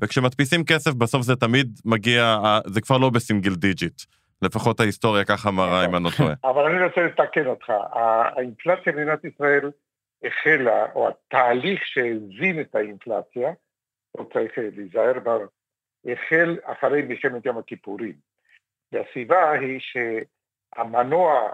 וכשמדפיסים 0.00 0.64
כסף 0.64 0.92
בסוף 0.92 1.22
זה 1.22 1.36
תמיד 1.36 1.80
מגיע, 1.84 2.38
זה 2.66 2.80
כבר 2.80 2.98
לא 2.98 3.10
ב 3.10 3.16
single 3.16 3.54
digit. 3.54 4.02
לפחות 4.42 4.80
ההיסטוריה 4.80 5.24
ככה 5.24 5.50
מראה, 5.50 5.84
אם 5.84 5.96
אני 5.96 6.04
לא 6.04 6.10
טועה. 6.16 6.34
אבל 6.52 6.64
אני 6.64 6.84
רוצה 6.84 7.00
לתקן 7.00 7.46
אותך. 7.46 7.72
האינפלציה 7.92 8.92
במדינת 8.92 9.24
ישראל 9.24 9.70
החלה, 10.24 10.86
או 10.94 11.08
התהליך 11.08 11.80
שהזין 11.84 12.60
את 12.60 12.74
האינפלציה, 12.74 13.50
לא 14.18 14.24
צריך 14.32 14.52
להיזהר 14.76 15.18
החל 16.04 16.58
אחרי 16.64 17.02
מלחמת 17.02 17.46
יום 17.46 17.58
הכיפורים. 17.58 18.14
והסיבה 18.92 19.50
היא 19.50 19.80
שהמנוע, 19.80 21.52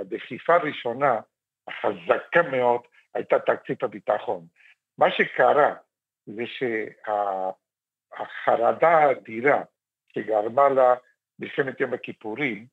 הדחיפה 0.00 0.54
הראשונה, 0.54 1.20
החזקה 1.68 2.42
מאוד, 2.52 2.80
הייתה 3.14 3.38
תקציב 3.38 3.76
הביטחון. 3.82 4.46
מה 4.98 5.10
שקרה 5.10 5.74
זה 6.26 6.42
שהחרדה 8.16 8.88
האדירה 8.88 9.62
שגרמה 10.14 10.68
לה 10.68 10.94
מלחמת 11.38 11.80
יום 11.80 11.94
הכיפורים, 11.94 12.66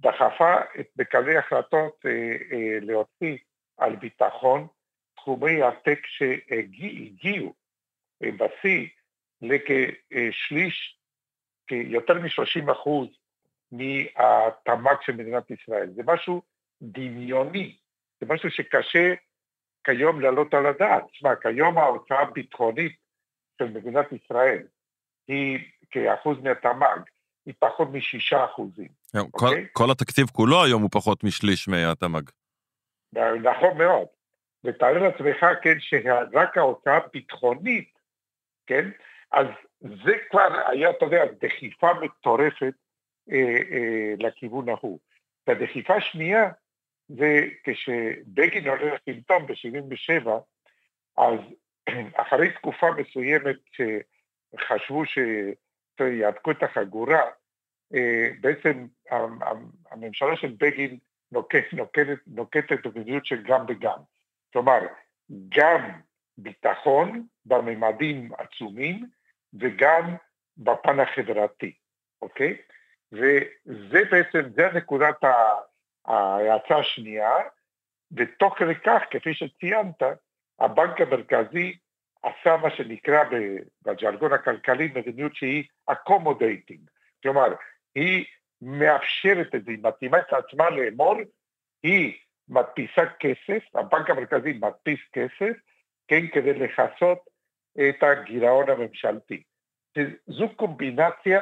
דחפה 0.00 0.54
את 0.80 0.88
מקבלי 0.96 1.36
החלטות 1.36 2.06
אה, 2.06 2.10
אה, 2.52 2.78
להוציא 2.80 3.38
על 3.78 3.96
ביטחון 3.96 4.66
תחומי 5.16 5.62
עתק 5.62 6.06
שהגיעו 6.06 7.54
אה, 8.24 8.30
בשיא 8.30 8.88
לכשליש, 9.42 10.98
יותר 11.70 12.14
מ-30 12.14 12.72
אחוז 12.72 13.08
מהתמ"ג 13.72 14.96
של 15.02 15.12
מדינת 15.12 15.50
ישראל. 15.50 15.90
זה 15.94 16.02
משהו 16.06 16.42
דמיוני, 16.82 17.76
זה 18.20 18.26
משהו 18.28 18.50
שקשה 18.50 19.14
כיום 19.84 20.20
להעלות 20.20 20.54
על 20.54 20.66
הדעת. 20.66 21.04
תשמע, 21.10 21.36
כיום 21.36 21.78
ההוצאה 21.78 22.20
הביטחונית 22.20 22.96
של 23.58 23.64
מדינת 23.64 24.12
ישראל 24.12 24.62
היא 25.28 25.58
כאחוז 25.90 26.38
מהתמ"ג, 26.38 27.00
היא 27.46 27.54
פחות 27.58 27.88
משישה 27.92 28.44
אחוזים. 28.44 28.88
כל, 29.12 29.46
אוקיי? 29.46 29.66
כל 29.72 29.90
התקציב 29.90 30.26
כולו 30.26 30.64
היום 30.64 30.82
הוא 30.82 30.90
פחות 30.92 31.24
משליש 31.24 31.68
מהתמ"ג. 31.68 32.22
נכון 33.42 33.78
מאוד. 33.78 34.06
ותאר 34.64 34.98
לעצמך, 34.98 35.46
כן, 35.62 35.74
שרק 35.78 36.58
ההוצאה 36.58 36.96
הביטחונית, 36.96 37.98
כן, 38.66 38.90
אז 39.34 39.46
זה 39.80 40.12
כבר 40.30 40.48
היה, 40.66 40.90
אתה 40.90 41.04
יודע, 41.04 41.24
דחיפה 41.40 41.94
מטורפת 41.94 42.74
אה, 43.32 43.56
אה, 43.72 44.14
לכיוון 44.18 44.68
ההוא. 44.68 44.98
והדחיפה 45.46 45.94
השנייה 45.94 46.50
זה 47.08 47.40
כשבגין 47.64 48.68
עולה 48.68 48.94
לשלטון 48.94 49.46
ב-77, 49.46 50.28
אז 51.16 51.38
אחרי 52.22 52.52
תקופה 52.52 52.86
מסוימת 52.90 53.56
שחשבו 53.72 55.02
שיעדקו 55.06 56.50
את 56.50 56.62
החגורה, 56.62 57.22
אה, 57.94 58.28
בעצם 58.40 58.86
הממשלה 59.90 60.36
של 60.36 60.54
בגין 60.58 60.98
נוקטת, 61.32 61.72
נוקטת, 61.72 62.18
נוקטת 62.26 62.86
מדיניות 62.86 63.26
של 63.26 63.42
גם 63.42 63.64
וגם. 63.68 63.98
כלומר, 64.52 64.80
גם 65.48 65.90
ביטחון 66.38 67.26
בממדים 67.46 68.30
עצומים, 68.38 69.06
וגם 69.60 70.16
בפן 70.56 71.00
החברתי, 71.00 71.72
אוקיי? 72.22 72.56
וזה 73.12 74.00
בעצם, 74.10 74.40
זה 74.54 74.68
נקודת 74.74 75.16
ההאצה 76.04 76.76
השנייה, 76.76 77.30
ותוך 78.12 78.58
כדי 78.58 78.74
כך, 78.74 79.02
כפי 79.10 79.34
שציינת, 79.34 80.02
הבנק 80.58 81.00
המרכזי 81.00 81.76
עשה 82.22 82.56
מה 82.56 82.70
שנקרא 82.70 83.24
בג'רגון 83.82 84.32
הכלכלי 84.32 84.88
מדיניות 84.94 85.36
שהיא 85.36 85.64
accommodating, 85.90 86.90
כלומר, 87.22 87.48
היא 87.94 88.24
מאפשרת 88.62 89.54
את 89.54 89.64
זה, 89.64 89.70
היא 89.70 89.78
מתאימה 89.82 90.18
את 90.18 90.32
עצמה 90.32 90.70
לאמור, 90.70 91.16
היא 91.82 92.18
מדפיסה 92.48 93.02
כסף, 93.20 93.76
הבנק 93.76 94.10
המרכזי 94.10 94.52
מדפיס 94.52 95.00
כסף, 95.12 95.52
כן, 96.08 96.26
כדי 96.32 96.54
לכסות 96.54 97.18
את 97.78 98.02
הגירעון 98.02 98.70
הממשלתי. 98.70 99.42
זו 100.26 100.48
קומבינציה, 100.56 101.40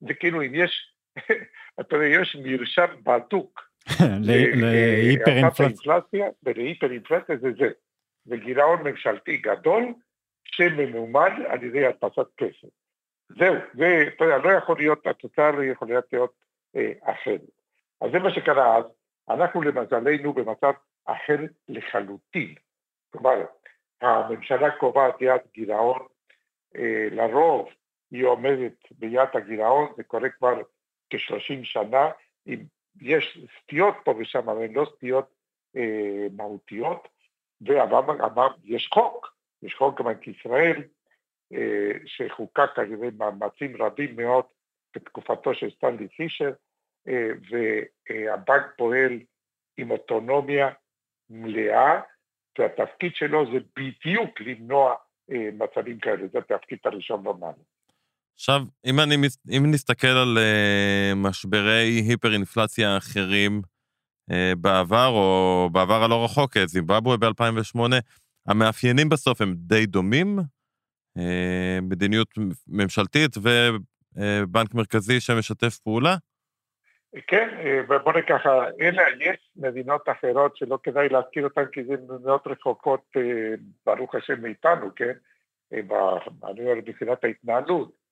זה 0.00 0.14
כאילו 0.14 0.42
אם 0.42 0.54
יש, 0.54 0.94
אתה 1.80 1.96
יודע, 1.96 2.06
יש 2.06 2.36
מרשם 2.44 2.86
בדוק. 3.02 3.60
להיפר 4.26 5.30
אינפלציה. 5.30 6.26
ולהיפר 6.42 6.92
אינפלציה 6.92 7.36
זה 7.36 7.48
זה. 7.58 7.68
זה 8.24 8.36
גירעון 8.36 8.82
ממשלתי 8.82 9.36
גדול 9.36 9.94
שממומן 10.44 11.42
על 11.48 11.62
ידי 11.62 11.86
הדפסת 11.86 12.26
כסף. 12.36 12.68
זהו, 13.28 13.54
זה, 13.74 14.04
אתה 14.16 14.24
יודע, 14.24 14.38
לא 14.38 14.50
יכול 14.50 14.76
להיות, 14.76 15.06
התוצאה 15.06 15.50
לא 15.50 15.64
יכולה 15.64 16.00
להיות 16.12 16.32
אה, 16.76 16.92
אחרת. 17.02 17.40
אז 18.00 18.10
זה 18.12 18.18
מה 18.18 18.34
שקרה 18.34 18.76
אז, 18.76 18.84
אנחנו 19.30 19.62
למזלנו 19.62 20.32
במצב 20.32 20.72
אחר 21.04 21.38
לחלוטין. 21.68 22.54
כלומר, 23.10 23.44
הממשלה 24.02 24.70
קובעת 24.70 25.22
יעד 25.22 25.40
גירעון, 25.54 26.06
אה, 26.76 27.08
לרוב 27.10 27.68
היא 28.10 28.24
עומדת 28.24 28.72
ביעד 28.90 29.28
הגירעון, 29.34 29.92
זה 29.96 30.02
קורה 30.02 30.28
כבר 30.28 30.62
כ-30 31.10 31.64
שנה, 31.64 32.10
אם 32.46 32.58
יש 33.00 33.38
סטיות 33.62 33.94
פה 34.04 34.14
ושם, 34.18 34.48
אבל 34.48 34.64
הן 34.64 34.72
לא 34.72 34.86
סטיות 34.96 35.34
אה, 35.76 36.26
מהותיות, 36.32 37.08
ויש 37.60 38.88
חוק, 38.94 39.34
יש 39.62 39.74
חוק 39.74 40.00
בנק 40.00 40.28
ישראל, 40.28 40.82
אה, 41.54 41.92
שחוקק 42.06 42.78
על 42.78 42.92
ידי 42.92 43.08
מאמצים 43.18 43.82
רבים 43.82 44.16
מאוד 44.16 44.44
בתקופתו 44.96 45.54
של 45.54 45.70
סטנלי 45.70 46.08
פישר, 46.08 46.52
אה, 47.08 47.28
והבנק 47.50 48.66
פועל 48.76 49.20
עם 49.76 49.90
אוטונומיה 49.90 50.70
מלאה, 51.30 52.00
והתפקיד 52.58 53.12
שלו 53.14 53.44
זה 53.52 53.58
בדיוק 53.76 54.40
למנוע 54.40 54.94
אה, 55.32 55.48
מצבים 55.52 55.98
כאלה, 55.98 56.26
זה 56.32 56.38
התפקיד 56.38 56.78
הראשון 56.84 57.24
במעלה. 57.24 57.52
עכשיו, 58.34 58.62
אם, 58.86 59.00
אני, 59.00 59.14
אם 59.56 59.70
נסתכל 59.70 60.06
על 60.06 60.38
uh, 60.38 61.14
משברי 61.14 62.02
היפר-אינפלציה 62.06 62.96
אחרים 62.96 63.62
uh, 64.30 64.34
בעבר, 64.56 65.08
או 65.08 65.68
בעבר 65.72 66.04
הלא 66.04 66.24
רחוק, 66.24 66.58
זימבבואה 66.58 67.16
ב-2008, 67.16 67.80
המאפיינים 68.46 69.08
בסוף 69.08 69.40
הם 69.40 69.54
די 69.56 69.86
דומים, 69.86 70.38
uh, 71.18 71.22
מדיניות 71.82 72.28
ממשלתית 72.68 73.36
ובנק 73.36 74.74
מרכזי 74.74 75.20
שמשתף 75.20 75.78
פעולה? 75.78 76.16
כן, 77.26 77.48
בוא 78.04 78.12
נקח, 78.12 78.46
אלא 78.80 79.02
יש 79.20 79.50
מדינות 79.56 80.08
אחרות 80.08 80.56
שלא 80.56 80.78
כדאי 80.82 81.08
להזכיר 81.08 81.44
אותן 81.44 81.64
כי 81.72 81.84
זה 81.84 81.92
מדינות 81.92 82.46
רחוקות, 82.46 83.10
ברוך 83.86 84.14
השם, 84.14 84.42
מאיתנו, 84.42 84.94
כן? 84.96 85.12
אני 85.72 86.60
אומר 86.60 86.74
מבחינת 86.74 87.24
ההתנהלות. 87.24 88.02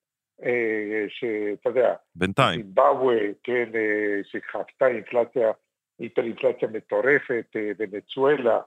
אה, 0.42 1.04
שאתה 1.08 1.68
יודע, 1.68 1.94
בינתיים, 2.14 2.62
זימבבואה, 2.62 3.26
כן, 3.42 3.70
אה, 3.74 4.20
שחוותה 4.24 4.86
אינפלציה, 4.86 5.50
היפר-אינפלציה 5.98 6.68
מטורפת, 6.68 7.46
אה, 7.56 7.70
ונצואלה, 7.78 8.60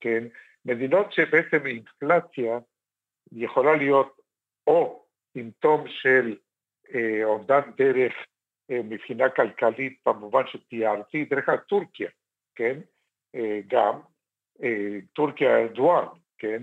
כן, 0.00 0.24
מדינות 0.64 1.12
שבעצם 1.12 1.66
אינפלציה 1.66 2.58
יכולה 3.32 3.76
להיות 3.76 4.20
או 4.66 5.04
סימפטום 5.32 5.84
של 5.88 6.36
אה, 6.94 7.24
אובדן 7.24 7.60
דרך 7.78 8.12
אה, 8.12 8.24
מבחינה 8.70 9.28
כלכלית 9.28 9.98
במובן 10.06 10.42
שתיארתי, 10.46 11.24
דרך 11.24 11.48
אגב 11.48 11.58
טורקיה, 11.58 12.08
כן, 12.54 12.78
אה, 13.34 13.60
גם, 13.68 13.94
אה, 14.62 14.98
טורקיה 15.12 15.58
ארדואן, 15.58 16.04
כן, 16.38 16.62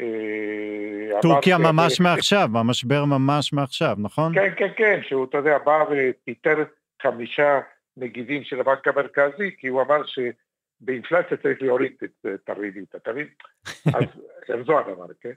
אה, 0.00 1.20
טורקיה 1.22 1.58
ממש 1.58 2.00
מעכשיו, 2.00 2.48
המשבר 2.54 3.04
ממש 3.04 3.52
מעכשיו, 3.52 3.96
נכון? 3.98 4.34
כן, 4.34 4.54
כן, 4.56 4.72
כן, 4.76 5.00
שהוא, 5.02 5.24
אתה 5.24 5.38
יודע, 5.38 5.58
בא 5.58 5.84
ופיטר 5.90 6.64
חמישה 7.02 7.60
נגידים 7.96 8.44
של 8.44 8.60
הבנק 8.60 8.88
המרכזי, 8.88 9.56
כי 9.58 9.66
הוא 9.68 9.82
אמר 9.82 10.02
שבאינפלציה 10.06 11.36
צריך 11.36 11.62
להוריד 11.62 11.92
את 12.34 12.48
הריבית, 12.48 12.94
אתה 12.94 13.12
מבין? 13.12 13.28
אז 13.96 14.04
ארזואן 14.50 14.82
אמר, 14.96 15.06
כן? 15.20 15.32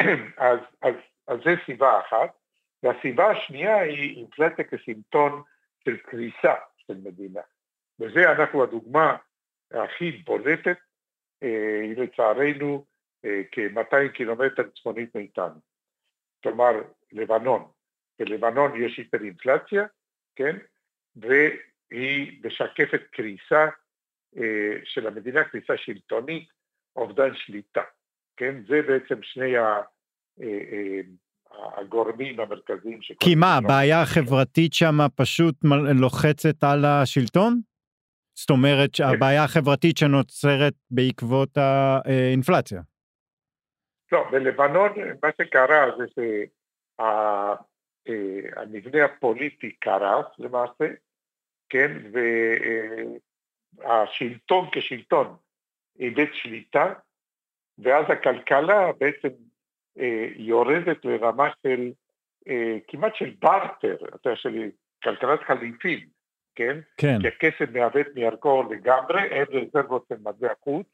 אז, 0.48 0.58
אז, 0.82 0.94
אז 1.28 1.38
זה 1.44 1.54
סיבה 1.66 2.00
אחת, 2.00 2.30
והסיבה 2.82 3.30
השנייה 3.30 3.80
היא 3.80 4.16
אינפלציה 4.16 4.64
כסימפטון 4.64 5.42
של 5.88 5.96
קריסה 5.96 6.54
של 6.76 6.94
מדינה. 6.94 7.40
וזה 8.00 8.32
אנחנו 8.32 8.62
הדוגמה 8.62 9.16
הכי 9.70 10.10
בולטת, 10.10 10.76
אה, 11.42 11.82
לצערנו, 11.96 12.84
אה, 13.24 13.40
כ-200 13.52 14.12
קילומטר 14.14 14.62
צפונית 14.70 15.14
מאיתנו. 15.14 15.60
כלומר, 16.42 16.72
לבנון. 17.12 17.70
בלבנון 18.18 18.82
יש 18.82 18.98
היפר-אינפלציה, 18.98 19.86
כן? 20.36 20.56
והיא 21.16 22.44
משקפת 22.44 23.02
קריסה 23.12 23.68
אה, 24.36 24.74
של 24.84 25.06
המדינה, 25.06 25.44
קריסה 25.44 25.76
שלטונית, 25.76 26.48
אובדן 26.96 27.34
שליטה, 27.34 27.82
כן? 28.36 28.54
זה 28.68 28.82
בעצם 28.82 29.22
שני 29.22 29.56
ה... 29.56 29.80
אה, 31.58 31.80
הגורמים 31.80 32.40
המרכזיים 32.40 33.02
ש... 33.02 33.12
כי 33.20 33.34
מה, 33.34 33.56
הבעיה 33.56 34.02
החברתית 34.02 34.72
שם 34.72 34.98
פשוט 35.16 35.54
לוחצת 36.00 36.64
על 36.64 36.84
השלטון? 36.84 37.60
זאת 38.34 38.50
אומרת 38.50 38.94
שהבעיה 38.94 39.44
החברתית 39.44 39.96
שנוצרת 39.98 40.74
בעקבות 40.90 41.56
האינפלציה. 41.56 42.80
לא, 44.12 44.30
בלבנון 44.30 44.90
מה 45.22 45.28
שקרה 45.42 45.86
זה 45.98 46.04
שהמבנה 48.08 49.04
הפוליטי 49.04 49.70
קרס 49.70 50.26
למעשה, 50.38 50.84
כן, 51.68 51.92
והשלטון 53.78 54.68
כשלטון 54.72 55.36
איבד 56.00 56.32
שליטה, 56.32 56.92
ואז 57.78 58.04
הכלכלה 58.08 58.92
בעצם 59.00 59.28
אה, 59.28 59.34
יורדת 60.36 61.04
לרמה 61.04 61.48
של 61.62 61.92
אה, 62.48 62.78
כמעט 62.88 63.14
של 63.14 63.34
בארטר, 63.38 63.96
אתה 64.14 64.28
יודע, 64.28 64.36
של 64.36 64.70
כלכלת 65.02 65.40
חליפים, 65.46 66.06
כן? 66.54 66.78
כן. 66.96 67.18
כי 67.20 67.28
הכסף 67.28 67.70
מאבד 67.72 68.04
מערכו 68.14 68.62
לגמרי, 68.70 69.22
אין 69.22 69.46
רזרבות 69.50 70.06
של 70.08 70.14
מטבע 70.20 70.52
חוץ, 70.64 70.86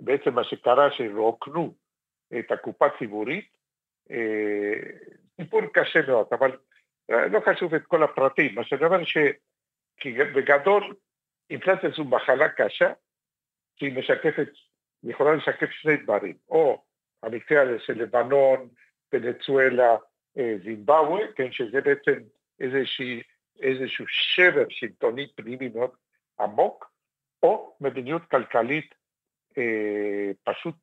בעצם 0.00 0.34
מה 0.34 0.44
שקרה 0.44 0.90
שרוקנו 0.90 1.74
את 2.38 2.50
הקופה 2.50 2.86
הציבורית. 2.86 3.48
אה, 4.10 4.90
סיפור 5.40 5.60
קשה 5.72 6.00
מאוד, 6.08 6.26
אבל 6.32 6.56
אה, 7.10 7.26
לא 7.26 7.40
חשוב 7.40 7.74
את 7.74 7.82
כל 7.86 8.02
הפרטים. 8.02 8.54
מה 8.54 8.64
שאני 8.64 8.84
אומר 8.84 9.00
שבגדול 10.00 10.94
אינפלציה 11.50 11.90
זו 11.90 12.04
מחלה 12.04 12.48
קשה, 12.48 12.92
שהיא 13.76 13.98
משקפת, 13.98 14.48
יכולה 15.02 15.34
לשקף 15.34 15.70
שני 15.70 15.96
דברים, 15.96 16.34
או 16.48 16.82
המקרה 17.22 17.62
הזה 17.62 17.78
של 17.78 18.02
לבנון, 18.02 18.68
ונצואלה, 19.12 19.96
אה, 20.38 20.54
זימבבואה, 20.64 21.32
כן, 21.36 21.52
שזה 21.52 21.80
בעצם 21.80 22.22
איזושהי, 22.60 23.22
איזשהו 23.60 24.04
שבר 24.08 24.64
שלטוני 24.68 25.26
פנימי 25.34 25.68
מאוד 25.68 25.90
עמוק, 26.40 26.90
או 27.42 27.76
מדיניות 27.80 28.22
כלכלית 28.30 28.94
אה, 29.58 30.30
פשוט 30.44 30.74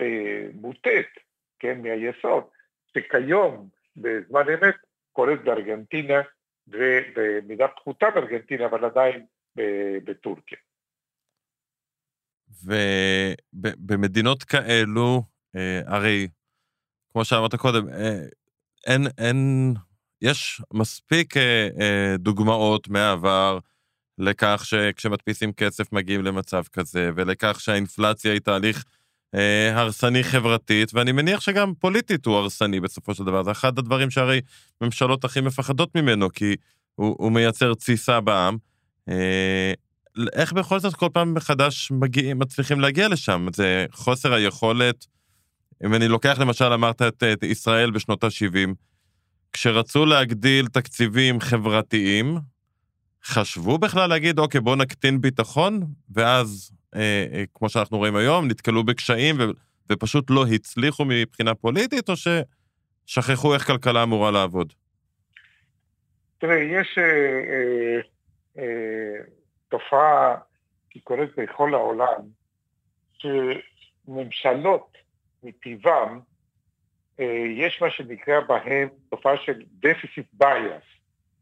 אה, 0.00 0.46
מוטט, 0.54 1.08
כן, 1.58 1.82
מהיסוד, 1.82 2.44
שכיום, 2.94 3.68
בזמן 3.96 4.44
אמת, 4.48 4.74
קורית 5.12 5.44
בארגנטינה 5.44 6.20
ובמידה 6.68 7.68
פחותה 7.68 8.10
בארגנטינה, 8.10 8.66
אבל 8.66 8.84
עדיין 8.84 9.26
בטורקיה. 10.04 10.58
ובמדינות 12.64 14.42
כאלו, 14.42 15.22
הרי, 15.86 16.28
כמו 17.12 17.24
שאמרת 17.24 17.54
קודם, 17.54 17.88
אה, 17.88 18.24
אין, 18.86 19.06
אין, 19.18 19.74
יש 20.22 20.60
מספיק 20.72 21.34
דוגמאות 22.18 22.88
מהעבר 22.88 23.58
לכך 24.18 24.62
שכשמדפיסים 24.64 25.52
כסף 25.52 25.92
מגיעים 25.92 26.24
למצב 26.24 26.62
כזה, 26.72 27.10
ולכך 27.16 27.60
שהאינפלציה 27.60 28.32
היא 28.32 28.40
תהליך 28.40 28.84
אה, 29.34 29.80
הרסני 29.80 30.24
חברתית, 30.24 30.94
ואני 30.94 31.12
מניח 31.12 31.40
שגם 31.40 31.74
פוליטית 31.74 32.26
הוא 32.26 32.36
הרסני 32.36 32.80
בסופו 32.80 33.14
של 33.14 33.24
דבר. 33.24 33.42
זה 33.42 33.50
אחד 33.50 33.78
הדברים 33.78 34.10
שהרי 34.10 34.40
ממשלות 34.80 35.24
הכי 35.24 35.40
מפחדות 35.40 35.94
ממנו, 35.94 36.30
כי 36.32 36.56
הוא, 36.94 37.16
הוא 37.18 37.32
מייצר 37.32 37.74
תסיסה 37.74 38.20
בעם. 38.20 38.56
אה, 39.08 39.72
איך 40.32 40.52
בכל 40.52 40.80
זאת 40.80 40.94
כל 40.94 41.08
פעם 41.12 41.34
מחדש 41.34 41.90
מגיעים, 41.90 42.38
מצליחים 42.38 42.80
להגיע 42.80 43.08
לשם? 43.08 43.46
זה 43.54 43.86
חוסר 43.92 44.32
היכולת, 44.32 45.06
אם 45.84 45.94
אני 45.94 46.08
לוקח 46.08 46.38
למשל, 46.38 46.72
אמרת 46.72 47.02
את, 47.02 47.22
את 47.22 47.42
ישראל 47.42 47.90
בשנות 47.90 48.24
ה-70, 48.24 48.74
כשרצו 49.52 50.06
להגדיל 50.06 50.66
תקציבים 50.66 51.40
חברתיים, 51.40 52.38
חשבו 53.24 53.78
בכלל 53.78 54.08
להגיד, 54.08 54.38
אוקיי, 54.38 54.60
בואו 54.60 54.76
נקטין 54.76 55.20
ביטחון, 55.20 55.80
ואז 56.14 56.72
אה, 56.94 57.26
אה, 57.32 57.44
כמו 57.54 57.68
שאנחנו 57.68 57.98
רואים 57.98 58.16
היום, 58.16 58.48
נתקלו 58.48 58.84
בקשיים 58.84 59.36
ו, 59.38 59.44
ופשוט 59.92 60.30
לא 60.30 60.46
הצליחו 60.46 61.04
מבחינה 61.04 61.54
פוליטית, 61.54 62.08
או 62.08 62.14
ששכחו 62.16 63.54
איך 63.54 63.66
כלכלה 63.66 64.02
אמורה 64.02 64.30
לעבוד? 64.30 64.72
תראה, 66.38 66.56
יש 66.56 66.98
אה, 66.98 67.04
אה, 67.04 68.00
אה, 68.58 69.24
תופעה, 69.68 70.36
היא 70.94 71.02
קורית 71.02 71.30
בכל 71.36 71.74
העולם, 71.74 72.22
שממשלות 73.18 74.94
מטבעם 75.44 76.20
אה, 77.20 77.44
יש 77.56 77.82
מה 77.82 77.90
שנקרא 77.90 78.40
בהם 78.40 78.88
תופעה 79.10 79.36
של 79.36 79.62
deficit 79.84 80.42
bias. 80.42 80.84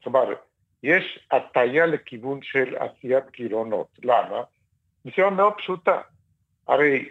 אומרת, 0.07 0.39
יש 0.83 1.29
הטיה 1.31 1.87
לכיוון 1.87 2.43
של 2.43 2.77
עשיית 2.77 3.31
גירעונות. 3.31 3.89
למה? 4.05 4.43
מסיבה 5.05 5.31
מאוד 5.31 5.53
פשוטה. 5.59 6.01
הרי 6.69 7.09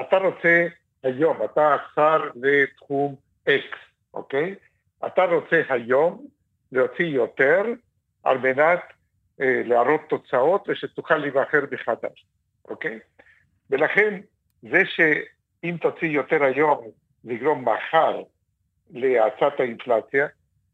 אתה 0.00 0.18
רוצה 0.18 0.66
היום, 1.02 1.36
אתה 1.44 1.76
שר 1.94 2.30
לתחום 2.34 3.16
X, 3.48 3.76
אוקיי? 4.14 4.54
אתה 5.06 5.24
רוצה 5.24 5.62
היום 5.68 6.26
להוציא 6.72 7.04
יותר 7.06 7.62
על 8.24 8.38
מנת 8.38 8.80
אה, 9.40 9.62
להראות 9.64 10.00
תוצאות 10.08 10.68
ושתוכל 10.68 11.16
להיבחר 11.16 11.60
מחדש, 11.70 12.26
אוקיי? 12.68 12.98
ולכן 13.70 14.20
זה 14.62 14.82
שאם 15.62 15.76
תוציא 15.80 16.08
יותר 16.08 16.44
היום 16.44 16.88
זה 17.22 17.32
יגרום 17.32 17.68
מחר 17.68 18.22
להאצת 18.90 19.60
האינפלציה, 19.60 20.26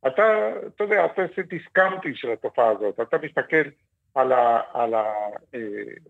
אתה, 0.07 0.53
אתה 0.67 0.85
יודע, 0.85 1.05
אתה 1.05 1.23
עושה 1.23 1.43
discounting 1.43 2.17
של 2.17 2.31
התופעה 2.31 2.69
הזאת, 2.69 3.01
אתה 3.01 3.17
מסתכל 3.23 3.69
על, 4.15 4.33
ה, 4.33 4.61
על, 4.73 4.95
ה, 4.95 5.05
אה, 5.55 5.61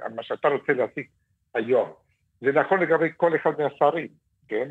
על 0.01 0.13
מה 0.15 0.23
שאתה 0.23 0.49
רוצה 0.49 0.73
להשיג 0.73 1.07
היום. 1.55 1.93
זה 2.41 2.53
נכון 2.53 2.81
לגבי 2.81 3.09
כל 3.17 3.37
אחד 3.37 3.51
מהשרים, 3.59 4.09
כן? 4.49 4.69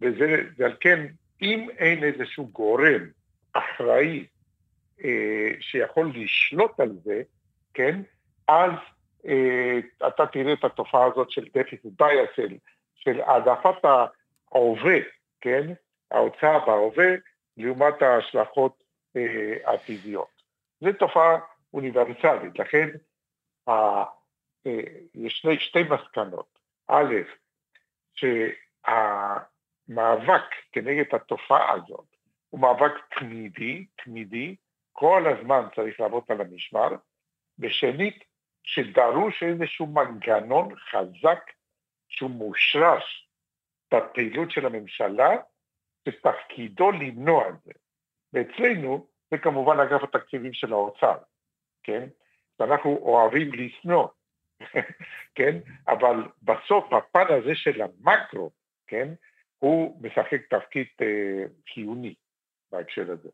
וזה, 0.00 0.42
ועל 0.56 0.76
כן, 0.80 1.06
אם 1.42 1.68
אין 1.78 2.04
איזשהו 2.04 2.46
גורם 2.46 3.02
אחראי 3.52 4.26
אה, 5.04 5.50
שיכול 5.60 6.12
לשלוט 6.14 6.80
על 6.80 6.92
זה, 7.04 7.22
כן? 7.74 8.00
אז 8.48 8.72
אה, 9.26 9.78
אתה 10.08 10.26
תראה 10.26 10.52
את 10.52 10.64
התופעה 10.64 11.06
הזאת 11.06 11.30
של 11.30 11.44
דפיסיט 11.54 11.92
ביאס, 11.98 12.28
של, 13.04 13.20
העדפת 13.20 13.84
ההווה, 13.84 14.98
כן? 15.40 15.72
ההוצאה 16.10 16.66
בהווה, 16.66 17.14
לעומת 17.56 18.02
ההשלכות 18.02 18.84
אה, 19.16 19.56
העתידיות. 19.64 20.42
זו 20.80 20.92
תופעה 20.98 21.38
אוניברסלית, 21.74 22.58
לכן 22.58 22.88
אה, 23.68 24.04
אה, 24.66 24.80
יש 25.14 25.46
שתי 25.58 25.82
מסקנות. 25.82 26.58
א', 26.88 27.14
שהמאבק 29.84 30.44
כנגד 30.72 31.14
התופעה 31.14 31.72
הזאת 31.72 32.06
הוא 32.50 32.60
מאבק 32.60 32.92
תמידי, 33.18 33.86
תמידי, 34.04 34.56
כל 34.92 35.24
הזמן 35.26 35.62
צריך 35.74 36.00
לעבוד 36.00 36.24
על 36.28 36.40
המשמר, 36.40 36.88
ושנית, 37.58 38.24
שדרוש 38.62 39.42
איזשהו 39.42 39.86
מנגנון 39.86 40.74
חזק 40.76 41.50
שהוא 42.08 42.30
מושרש 42.30 43.28
בפעילות 43.94 44.50
של 44.50 44.66
הממשלה, 44.66 45.30
שתפקידו 46.08 46.90
למנוע 46.90 47.48
את 47.48 47.54
זה. 47.64 47.72
ואצלנו 48.32 49.06
זה 49.30 49.38
כמובן 49.38 49.80
אגף 49.80 50.02
התקציבים 50.02 50.52
של 50.52 50.72
האוצר, 50.72 51.16
כן? 51.82 52.06
ואנחנו 52.60 52.90
אוהבים 52.90 53.50
לשנוא, 53.52 54.08
כן? 55.36 55.58
אבל 55.88 56.16
בסוף 56.42 56.92
הפן 56.92 57.34
הזה 57.34 57.54
של 57.54 57.82
המקרו, 57.82 58.50
כן? 58.86 59.08
הוא 59.58 60.02
משחק 60.02 60.40
תפקיד 60.50 60.86
אה, 61.02 61.44
חיוני 61.74 62.14
בהקשר 62.72 63.12
הזה. 63.12 63.28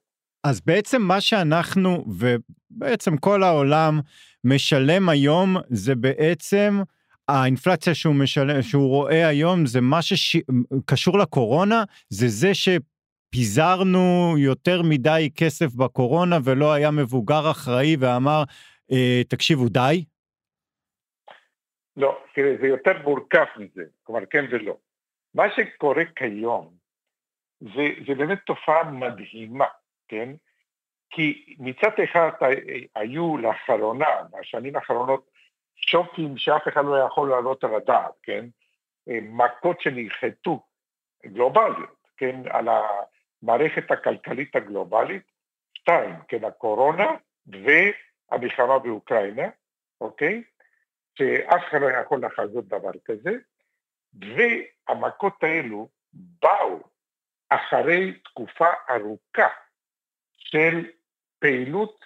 אז 0.44 0.60
בעצם 0.60 1.02
מה 1.02 1.20
שאנחנו, 1.20 2.04
ובעצם 2.06 3.16
כל 3.16 3.42
העולם, 3.42 4.00
משלם 4.44 5.08
היום, 5.08 5.56
זה 5.68 5.94
בעצם 5.94 6.82
האינפלציה 7.30 7.94
שהוא 7.94 8.14
משלם, 8.14 8.62
שהוא 8.62 8.88
רואה 8.88 9.28
היום, 9.28 9.66
זה 9.66 9.80
מה 9.80 9.98
שקשור 10.02 11.18
לקורונה, 11.18 11.84
זה 12.08 12.28
זה 12.28 12.50
שפיזרנו 12.54 14.34
יותר 14.38 14.82
מדי 14.82 15.28
כסף 15.36 15.74
בקורונה 15.74 16.36
ולא 16.44 16.72
היה 16.72 16.90
מבוגר 16.90 17.50
אחראי 17.50 17.96
ואמר, 18.00 18.42
אה, 18.92 19.20
תקשיבו, 19.28 19.68
די? 19.68 20.04
לא, 21.96 22.22
תראה, 22.34 22.54
זה 22.60 22.66
יותר 22.66 22.92
מורכב 23.04 23.44
מזה, 23.56 23.84
כלומר 24.02 24.26
כן 24.30 24.44
ולא. 24.50 24.76
מה 25.34 25.44
שקורה 25.56 26.02
כיום 26.16 26.74
זה, 27.60 27.86
זה 28.06 28.14
באמת 28.14 28.38
תופעה 28.46 28.90
מדהימה, 28.90 29.66
כן? 30.08 30.28
כי 31.10 31.56
מצד 31.58 31.90
אחד 32.04 32.30
היו 32.94 33.38
לאחרונה, 33.38 34.06
בשנים 34.32 34.76
האחרונות, 34.76 35.29
שוקים 35.80 36.36
שאף 36.36 36.68
אחד 36.68 36.84
לא 36.84 37.06
יכול 37.06 37.30
לעלות 37.30 37.64
על 37.64 37.74
הדעת, 37.74 38.12
כן? 38.22 38.44
מכות 39.06 39.80
שננחתו 39.80 40.62
גלובליות, 41.26 42.08
כן? 42.16 42.40
על 42.50 42.68
המערכת 42.68 43.90
הכלכלית 43.90 44.56
הגלובלית, 44.56 45.22
שתיים, 45.74 46.14
כן, 46.28 46.44
הקורונה 46.44 47.06
והמלחמה 47.46 48.78
באוקראינה, 48.78 49.48
אוקיי? 50.00 50.42
שאף 51.18 51.60
אחד 51.68 51.80
לא 51.80 51.90
יכול 51.90 52.24
לחזות 52.24 52.68
דבר 52.68 52.90
כזה, 53.04 53.30
והמכות 54.12 55.42
האלו 55.42 55.88
באו 56.12 56.80
אחרי 57.48 58.12
תקופה 58.12 58.68
ארוכה 58.90 59.48
של 60.36 60.90
פעילות 61.38 62.04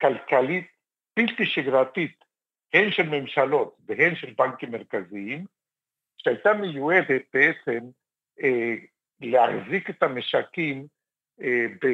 כלכלית 0.00 0.66
בלתי 1.16 1.46
שגרתית, 1.46 2.24
הן 2.72 2.90
של 2.90 3.08
ממשלות 3.08 3.76
והן 3.86 4.16
של 4.16 4.34
בנקים 4.38 4.70
מרכזיים, 4.70 5.44
שהייתה 6.16 6.52
מיועדת 6.52 7.22
בעצם 7.34 7.80
אה, 8.42 8.74
להחזיק 9.20 9.90
את 9.90 10.02
המשקים 10.02 10.86
אה, 11.42 11.66
ב, 11.82 11.86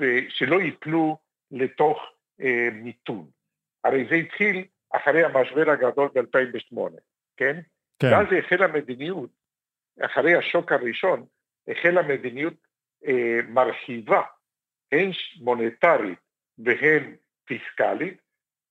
ב, 0.00 0.28
שלא 0.28 0.60
ייפלו 0.60 1.16
לתוך 1.50 1.98
אה, 2.40 2.68
מיתון. 2.72 3.30
הרי 3.84 4.06
זה 4.10 4.14
התחיל 4.14 4.64
אחרי 4.90 5.24
המשבר 5.24 5.70
הגדול 5.70 6.08
ב-2008, 6.14 6.78
כן? 7.36 7.60
כן? 7.98 8.12
ואז 8.12 8.26
החלה 8.38 8.66
מדיניות, 8.66 9.30
אחרי 10.04 10.34
השוק 10.34 10.72
הראשון, 10.72 11.26
החלה 11.68 12.02
מדיניות 12.02 12.54
אה, 13.06 13.38
מרחיבה 13.48 14.22
הן 14.92 15.10
מוניטרית 15.40 16.18
והן 16.58 17.14
פיסקלית, 17.44 18.20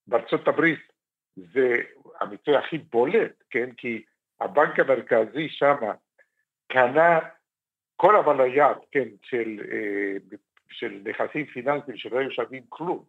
בארצות 0.07 0.47
הברית 0.47 0.92
זה 1.35 1.75
המקצוע 2.19 2.59
הכי 2.59 2.77
בולט, 2.77 3.43
כן? 3.49 3.69
כי 3.77 4.03
הבנק 4.39 4.79
המרכזי 4.79 5.49
שם 5.49 5.75
קנה 6.67 7.19
כל 7.95 8.15
היד, 8.41 8.77
כן, 8.91 9.07
של, 9.21 9.59
אה, 9.71 10.37
של 10.69 11.01
נכסים 11.05 11.45
פיננסיים 11.45 11.97
שלא 11.97 12.19
היו 12.19 12.31
שווים 12.31 12.63
כלום, 12.69 13.03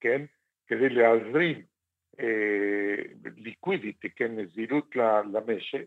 כן? 0.00 0.22
כדי 0.66 0.88
להזרים 0.88 1.62
אה, 2.20 2.94
ליקווידיטי, 3.36 4.10
כן, 4.10 4.36
נזילות 4.36 4.96
למשק, 5.32 5.84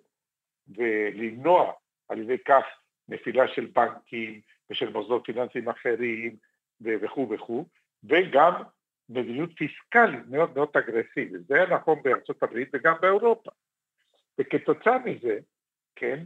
ולמנוע 0.68 1.74
על 2.10 2.20
ידי 2.20 2.38
כך 2.38 2.64
נפילה 3.10 3.48
של 3.48 3.66
בנקים 3.66 4.42
ושל 4.70 4.90
מוסדות 4.90 5.26
פיננסיים 5.26 5.70
אחרים 5.70 6.36
וכו' 6.82 7.30
וכו', 7.30 7.66
וגם 8.04 8.54
מדיניות 9.10 9.50
פיסקלית 9.58 10.28
מאוד 10.30 10.56
מאוד 10.56 10.70
אגרסיבית. 10.78 11.48
זה 11.48 11.56
היה 11.56 11.66
נכון 11.66 12.00
בארצות 12.04 12.44
הברית 12.44 12.70
וגם 12.74 12.94
באירופה. 13.02 13.52
וכתוצאה 14.39 14.98
מזה, 14.98 15.39
כן, 15.96 16.24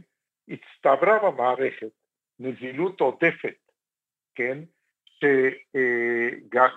הצטברה 0.48 1.30
במערכת 1.30 1.90
נזילות 2.38 3.00
עודפת, 3.00 3.56
כן, 4.34 4.58
ש, 5.04 5.24
אה, 5.76 6.68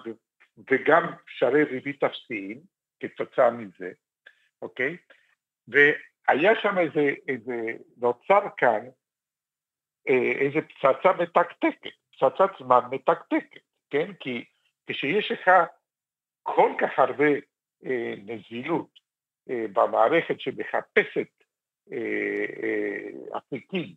וגם 0.72 1.14
שערי 1.28 1.64
ריבית 1.64 2.04
אפסיים 2.04 2.62
כתוצאה 3.00 3.52
מזה, 3.52 3.92
אוקיי? 4.62 4.98
והיה 5.68 6.52
שם 6.62 6.78
איזה, 6.78 7.14
איזה, 7.28 7.62
נוצר 7.98 8.48
כאן 8.58 8.86
אה, 10.10 10.32
איזה 10.40 10.60
פצצה 10.62 11.14
מתקתקת, 11.20 11.92
פצצת 12.12 12.52
זמן 12.60 12.80
מתקתקת, 12.92 13.62
כן? 13.90 14.14
כי 14.20 14.46
כשיש 14.88 15.32
לך 15.32 15.52
כל 16.44 16.72
כך 16.80 17.00
הרבה 17.00 17.30
אה, 17.86 18.14
נזילות 18.26 18.90
אה, 19.50 19.66
במערכת 19.74 20.40
שמחפשת 20.40 21.28
אה, 21.92 22.46
אה, 22.64 23.38
אפיקים 23.38 23.96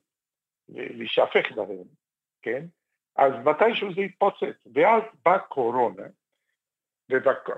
להישפך 0.68 1.52
בהם, 1.56 1.84
כן? 2.42 2.64
אז 3.16 3.32
מתישהו 3.44 3.94
זה 3.94 4.00
יתפוצץ. 4.00 4.66
ואז 4.74 5.02
באה 5.24 5.38
קורונה, 5.38 6.02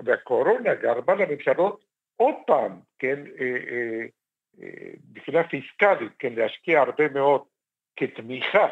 והקורונה 0.05 0.75
גרמה 0.75 1.15
לממשלות 1.15 1.83
עוד 2.15 2.35
פעם, 2.47 2.79
כן, 2.99 3.23
אה, 3.39 3.57
אה, 3.71 4.05
אה, 4.61 4.91
מבחינה 5.11 5.49
פיסקלית, 5.49 6.11
כן, 6.19 6.33
להשקיע 6.33 6.81
הרבה 6.81 7.09
מאוד 7.09 7.41
כתמיכה 7.95 8.67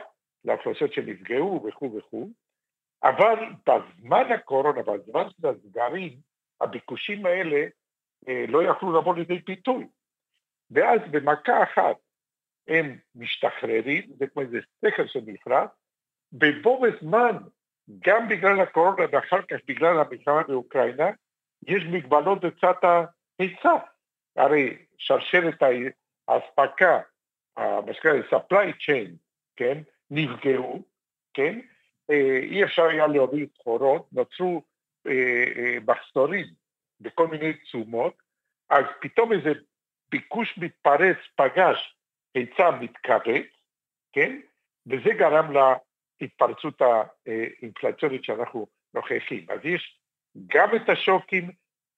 לאוכלוסיות 0.46 0.94
שנפגעו 0.94 1.66
וכו' 1.68 1.98
וכו', 1.98 2.30
אבל 3.04 3.36
בזמן 3.68 4.32
הקורונה, 4.32 4.82
בזמן 4.82 5.24
של 5.30 5.48
הסגרים, 5.48 6.20
הביקושים 6.62 7.26
האלה 7.26 7.66
אה, 8.28 8.46
לא 8.48 8.64
יכלו 8.64 9.00
לבוא 9.00 9.16
לידי 9.16 9.42
פיתוי. 9.42 9.88
ואז 10.72 11.00
במכה 11.12 11.64
אחת 11.64 11.96
הם 12.68 12.98
משתחררים, 13.16 14.04
זה 14.18 14.28
כמו 14.28 14.42
איזה 14.42 14.58
סכר 14.86 15.08
שנפרץ, 15.08 15.70
ובו 16.34 16.82
בזמן, 16.82 17.38
גם 18.00 18.30
בגלל 18.30 18.60
הקורונה 18.62 19.06
ואחר 19.12 19.42
כך 19.42 19.58
בגלל 19.68 20.00
המלחמה 20.00 20.44
באוקראינה, 20.44 21.10
יש 21.68 21.84
מגבלות 21.92 22.46
בצד 22.46 22.74
ההיצע. 22.84 23.76
הרי 24.36 24.78
שרשרת 24.98 25.64
האספקה, 26.28 27.00
מה 27.58 27.94
שנקרא 27.94 28.12
supply 28.32 28.72
chain, 28.80 29.12
כן, 29.56 29.82
נפגעו, 30.12 30.84
כן, 31.34 31.60
אה, 31.60 31.75
אי 32.10 32.64
אפשר 32.64 32.84
היה 32.84 33.08
להוביל 33.08 33.48
סחורות, 33.58 34.08
נוצרו 34.12 34.62
אה, 35.08 35.12
אה, 35.58 35.78
מחסורים 35.88 36.46
בכל 37.00 37.28
מיני 37.28 37.54
תשומות, 37.54 38.14
אז 38.70 38.86
פתאום 39.02 39.32
איזה 39.32 39.50
ביקוש 40.10 40.58
מתפרץ 40.58 41.18
פגש 41.36 41.96
היצע 42.36 42.72
מתכווץ, 42.72 43.48
כן? 44.14 44.40
וזה 44.88 45.10
גרם 45.18 45.54
להתפרצות 46.22 46.82
האינפלציונית 46.82 48.24
שאנחנו 48.24 48.68
נוכחים. 48.94 49.46
אז 49.50 49.60
יש 49.64 50.00
גם 50.48 50.76
את 50.76 50.90
השוקים 50.90 51.52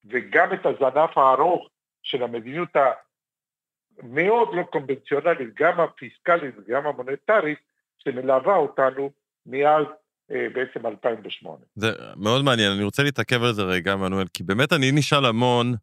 וגם 0.05 0.53
את 0.53 0.65
הזנף 0.65 1.17
הארוך 1.17 1.69
של 2.03 2.23
המדיניות 2.23 2.69
המאוד 2.75 4.55
לא 4.55 4.63
קונבנציונלית, 4.63 5.53
גם 5.53 5.79
הפיסקלית 5.79 6.55
וגם 6.57 6.87
המוניטרית, 6.87 7.59
שמלווה 7.97 8.55
אותנו 8.55 9.11
מאז 9.47 9.85
אה, 10.31 10.47
בעצם 10.53 10.85
2008. 10.85 11.57
זה 11.75 11.91
מאוד 12.15 12.43
מעניין, 12.45 12.71
אני 12.71 12.83
רוצה 12.83 13.03
להתעכב 13.03 13.43
על 13.43 13.53
זה 13.53 13.63
רגע, 13.63 13.95
מנואל, 13.95 14.27
כי 14.33 14.43
באמת 14.43 14.73
אני 14.73 14.91
נשאל 14.91 15.25
המון 15.25 15.75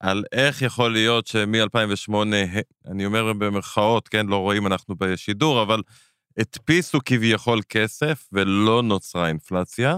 על 0.00 0.24
איך 0.32 0.62
יכול 0.62 0.92
להיות 0.92 1.26
שמ-2008, 1.26 2.14
אני 2.86 3.06
אומר 3.06 3.32
במרכאות, 3.32 4.08
כן, 4.08 4.26
לא 4.26 4.36
רואים 4.36 4.66
אנחנו 4.66 4.94
בשידור, 4.98 5.62
אבל 5.62 5.82
הדפיסו 6.38 6.98
כביכול 7.04 7.60
כסף 7.68 8.28
ולא 8.32 8.82
נוצרה 8.82 9.28
אינפלציה, 9.28 9.96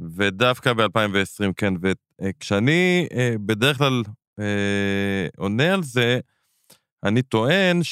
ודווקא 0.00 0.72
ב-2020 0.72 1.52
כן, 1.56 1.74
וכשאני 1.82 3.08
אה, 3.12 3.34
בדרך 3.46 3.78
כלל 3.78 4.02
אה, 4.40 5.26
עונה 5.36 5.74
על 5.74 5.82
זה, 5.82 6.20
אני 7.04 7.22
טוען 7.22 7.82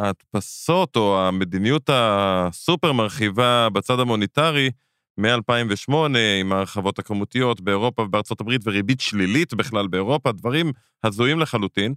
שההדפסות 0.00 0.96
או 0.96 1.20
המדיניות 1.20 1.90
הסופר 1.92 2.92
מרחיבה 2.92 3.68
בצד 3.72 4.00
המוניטרי, 4.00 4.70
מ-2008, 5.18 5.94
עם 6.40 6.52
ההרחבות 6.52 6.98
הכמותיות 6.98 7.60
באירופה 7.60 8.02
ובארצות 8.02 8.40
הברית, 8.40 8.60
וריבית 8.64 9.00
שלילית 9.00 9.54
בכלל 9.54 9.86
באירופה, 9.86 10.32
דברים 10.32 10.72
הזויים 11.04 11.40
לחלוטין, 11.40 11.94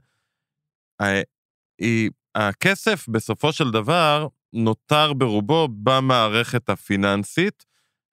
הכסף 2.36 3.10
בסופו 3.10 3.52
של 3.52 3.72
דבר 3.72 4.28
נותר 4.54 5.14
ברובו 5.14 5.68
במערכת 5.72 6.70
הפיננסית, 6.70 7.66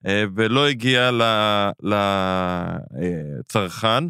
אה, 0.06 0.24
ולא 0.34 0.68
הגיע 0.68 1.10
לצרכן. 3.42 4.04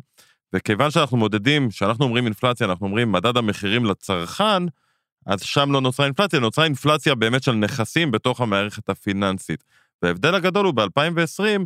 וכיוון 0.53 0.91
שאנחנו 0.91 1.17
מודדים, 1.17 1.69
כשאנחנו 1.69 2.05
אומרים 2.05 2.25
אינפלציה, 2.25 2.67
אנחנו 2.67 2.87
אומרים 2.87 3.13
מדד 3.13 3.37
המחירים 3.37 3.85
לצרכן, 3.85 4.63
אז 5.27 5.43
שם 5.43 5.73
לא 5.73 5.81
נוצרה 5.81 6.07
אינפלציה, 6.07 6.41
נוצרה 6.41 6.65
אינפלציה 6.65 7.15
באמת 7.15 7.43
של 7.43 7.53
נכסים 7.53 8.11
בתוך 8.11 8.41
המערכת 8.41 8.89
הפיננסית. 8.89 9.65
וההבדל 10.03 10.35
הגדול 10.35 10.67
הוא 10.67 10.75
ב-2020, 10.75 11.65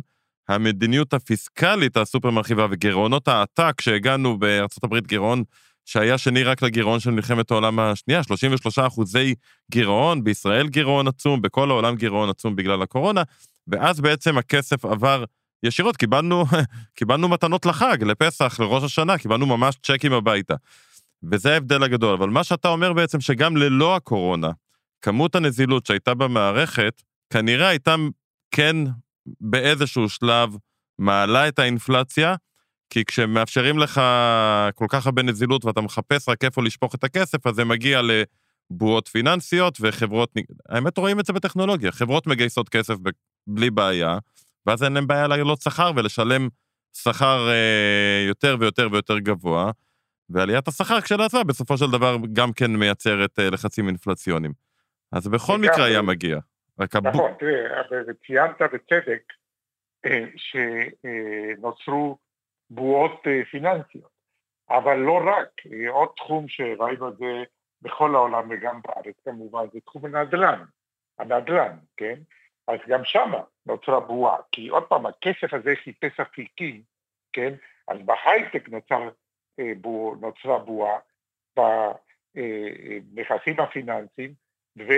המדיניות 0.49 1.13
הפיסקלית 1.13 1.97
הסופר 1.97 2.29
מרחיבה 2.29 2.67
וגירעונות 2.71 3.27
העתק 3.27 3.81
שהגענו 3.81 4.37
הברית, 4.83 5.07
גירעון 5.07 5.43
שהיה 5.85 6.17
שני 6.17 6.43
רק 6.43 6.61
לגירעון 6.61 6.99
של 6.99 7.11
מלחמת 7.11 7.51
העולם 7.51 7.79
השנייה, 7.79 8.23
33 8.23 8.79
אחוזי 8.79 9.35
גירעון, 9.71 10.23
בישראל 10.23 10.67
גירעון 10.67 11.07
עצום, 11.07 11.41
בכל 11.41 11.69
העולם 11.69 11.95
גירעון 11.95 12.29
עצום 12.29 12.55
בגלל 12.55 12.81
הקורונה, 12.81 13.23
ואז 13.67 14.01
בעצם 14.01 14.37
הכסף 14.37 14.85
עבר 14.85 15.23
ישירות, 15.63 15.97
קיבלנו, 15.97 16.45
קיבלנו 16.97 17.29
מתנות 17.29 17.65
לחג, 17.65 18.03
לפסח, 18.03 18.59
לראש 18.59 18.83
השנה, 18.83 19.17
קיבלנו 19.17 19.45
ממש 19.45 19.75
צ'קים 19.83 20.13
הביתה. 20.13 20.55
וזה 21.31 21.53
ההבדל 21.53 21.83
הגדול. 21.83 22.13
אבל 22.13 22.29
מה 22.29 22.43
שאתה 22.43 22.67
אומר 22.67 22.93
בעצם, 22.93 23.21
שגם 23.21 23.57
ללא 23.57 23.95
הקורונה, 23.95 24.49
כמות 25.01 25.35
הנזילות 25.35 25.85
שהייתה 25.85 26.13
במערכת, 26.13 27.01
כנראה 27.29 27.67
הייתה 27.67 27.95
כן 28.51 28.75
באיזשהו 29.41 30.09
שלב 30.09 30.57
מעלה 30.99 31.47
את 31.47 31.59
האינפלציה, 31.59 32.35
כי 32.89 33.05
כשמאפשרים 33.05 33.79
לך 33.79 34.01
כל 34.75 34.85
כך 34.89 35.05
הרבה 35.05 35.23
נזילות 35.23 35.65
ואתה 35.65 35.81
מחפש 35.81 36.29
רק 36.29 36.43
איפה 36.43 36.63
לשפוך 36.63 36.95
את 36.95 37.03
הכסף, 37.03 37.47
אז 37.47 37.55
זה 37.55 37.65
מגיע 37.65 38.01
לבועות 38.01 39.07
פיננסיות 39.07 39.77
וחברות, 39.81 40.33
האמת 40.69 40.97
רואים 40.97 41.19
את 41.19 41.25
זה 41.25 41.33
בטכנולוגיה, 41.33 41.91
חברות 41.91 42.27
מגייסות 42.27 42.69
כסף 42.69 42.93
בלי 43.47 43.69
בעיה, 43.69 44.17
ואז 44.65 44.83
אין 44.83 44.93
להם 44.93 45.07
בעיה 45.07 45.27
לעלות 45.27 45.61
שכר 45.61 45.91
ולשלם 45.95 46.47
שכר 46.93 47.49
אה, 47.49 48.25
יותר 48.27 48.57
ויותר 48.59 48.87
ויותר 48.91 49.19
גבוה, 49.19 49.71
ועליית 50.29 50.67
השכר 50.67 51.01
כשלעצמה 51.01 51.43
בסופו 51.43 51.77
של 51.77 51.91
דבר 51.91 52.15
גם 52.33 52.53
כן 52.53 52.71
מייצרת 52.71 53.39
אה, 53.39 53.49
לחצים 53.49 53.87
אינפלציוניים. 53.87 54.51
אז 55.11 55.27
בכל 55.27 55.57
מקרה 55.57 55.85
היה 55.85 56.01
מגיע. 56.01 56.39
רק 56.79 56.95
נכון, 56.95 57.07
הבו... 57.07 57.37
תראה, 57.39 57.81
וציינת 58.07 58.61
בצדק 58.61 59.23
אה, 60.05 60.25
שנוצרו 60.35 62.17
בועות 62.69 63.21
אה, 63.27 63.45
פיננסיות, 63.51 64.15
אבל 64.69 64.95
לא 64.95 65.19
רק, 65.25 65.49
עוד 65.89 66.09
תחום 66.17 66.47
שראינו 66.47 67.09
את 67.09 67.17
זה 67.17 67.43
בכל 67.81 68.15
העולם 68.15 68.49
וגם 68.49 68.79
בארץ 68.87 69.15
כמובן, 69.25 69.65
זה 69.73 69.79
תחום 69.85 70.05
הנדל"ן, 70.05 70.63
הנדל"ן, 71.19 71.77
כן? 71.97 72.15
אז 72.67 72.79
גם 72.87 73.01
שם 73.03 73.31
נוצרה 73.65 73.99
בועה, 73.99 74.37
כי 74.51 74.67
עוד 74.67 74.83
פעם, 74.83 75.05
הכסף 75.05 75.53
הזה 75.53 75.73
חיפש 75.83 76.19
אפיקים, 76.19 76.81
כן? 77.33 77.53
אז 77.87 77.97
בהייטק 78.05 78.69
נוצר, 78.69 79.09
בוע, 79.77 80.15
נוצרה 80.21 80.59
בועה, 80.59 80.99
בנכסים 83.13 83.59
הפיננסיים, 83.59 84.33
ו... 84.77 84.91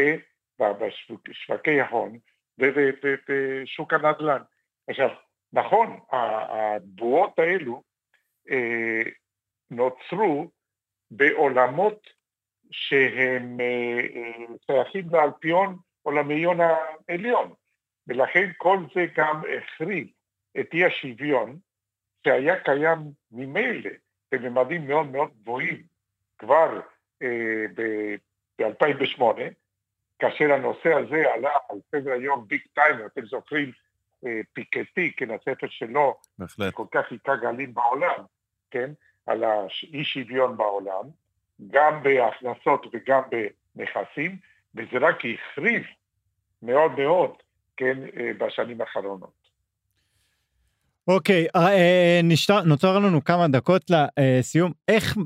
בשווקי 0.59 1.81
ההון 1.81 2.19
ובשוק 2.59 3.93
הנדל"ן. 3.93 4.41
עכשיו, 4.87 5.09
נכון, 5.53 5.99
הבועות 6.11 7.39
האלו 7.39 7.83
אה, 8.51 9.01
נוצרו 9.71 10.51
בעולמות 11.11 12.07
שהם 12.71 13.59
אה, 13.59 13.99
אה, 14.15 14.45
שייכים 14.65 15.09
לאלפיון 15.11 15.77
עולמיון 16.01 16.57
העליון, 16.61 17.53
ולכן 18.07 18.51
כל 18.57 18.77
זה 18.95 19.05
גם 19.15 19.41
החריג 19.57 20.11
את 20.59 20.73
אי 20.73 20.85
השוויון 20.85 21.59
שהיה 22.23 22.59
קיים 22.63 22.99
ממילא 23.31 23.89
בממדים 24.31 24.87
מאוד 24.87 25.11
מאוד 25.11 25.29
גבוהים 25.41 25.83
כבר 26.37 26.79
ב-2008, 27.75 29.21
כאשר 30.19 30.53
הנושא 30.53 30.93
הזה 30.93 31.33
עלה 31.33 31.51
על 31.69 31.77
סדר 31.91 32.11
היום 32.11 32.47
ביג 32.47 32.61
טיים, 32.73 33.05
אתם 33.05 33.25
זוכרים, 33.25 33.71
אה, 34.25 34.39
פיקטי, 34.53 35.11
כן, 35.17 35.31
הספר 35.31 35.67
שלו, 35.69 36.17
בהחלט. 36.39 36.73
כל 36.73 36.85
כך 36.91 37.11
היכה 37.11 37.35
גלים 37.35 37.73
בעולם, 37.73 38.23
כן, 38.71 38.91
על 39.25 39.43
האי 39.43 40.03
שוויון 40.03 40.57
בעולם, 40.57 41.03
גם 41.67 42.03
בהכנסות 42.03 42.85
וגם 42.93 43.21
בנכסים, 43.75 44.37
וזה 44.75 44.97
רק 45.01 45.17
החריף 45.25 45.87
מאוד 46.61 46.91
מאוד, 46.99 47.31
כן, 47.77 47.97
אה, 48.19 48.31
בשנים 48.37 48.81
האחרונות. 48.81 49.46
אוקיי, 51.07 51.47
אה, 51.55 52.19
נשתר, 52.23 52.63
נותר 52.63 52.99
לנו 52.99 53.23
כמה 53.23 53.47
דקות 53.47 53.81
לסיום. 53.89 54.71
איך 54.87 55.17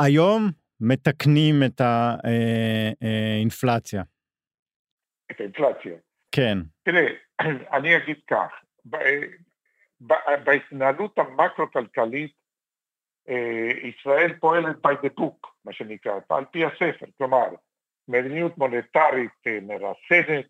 היום 0.00 0.50
מתקנים 0.80 1.54
את 1.66 1.80
האינפלציה? 1.80 4.02
את 5.30 5.40
האינפלציה. 5.40 5.96
כן. 6.32 6.58
תראה, 6.82 7.06
אני 7.76 7.96
אגיד 7.96 8.16
כך, 8.30 8.50
בהתנהלות 10.44 11.18
המקרו-כלכלית 11.18 12.32
אה, 13.28 13.88
ישראל 13.88 14.32
פועלת 14.40 14.76
by 14.86 14.90
the 14.90 15.20
book, 15.20 15.48
מה 15.64 15.72
שנקרא, 15.72 16.12
על 16.28 16.44
פי 16.44 16.64
הספר, 16.64 17.06
כלומר, 17.18 17.46
מדיניות 18.08 18.58
מוניטרית 18.58 19.46
אה, 19.46 19.58
מרסנת, 19.62 20.46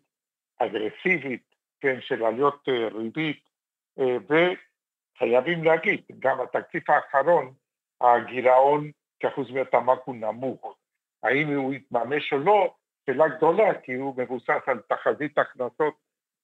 אגרסיבית, 0.57 1.55
כן, 1.81 2.01
של 2.01 2.25
עליות 2.25 2.69
אה, 2.69 2.87
ריבית, 2.87 3.50
וחייבים 3.97 5.63
להגיד, 5.63 6.01
גם 6.19 6.41
התקציב 6.41 6.81
האחרון, 6.87 7.53
הגירעון 8.01 8.91
כאחוז 9.19 9.51
מהתמ"ק 9.51 9.99
הוא 10.05 10.15
נמוך. 10.15 10.77
האם 11.23 11.47
הוא 11.47 11.73
יתממש 11.73 12.33
או 12.33 12.37
לא, 12.37 12.73
שאלה 13.05 13.27
גדולה, 13.27 13.81
כי 13.81 13.93
הוא 13.93 14.13
מבוסס 14.17 14.61
על 14.67 14.81
תחזית 14.87 15.37
הכנסות 15.37 15.93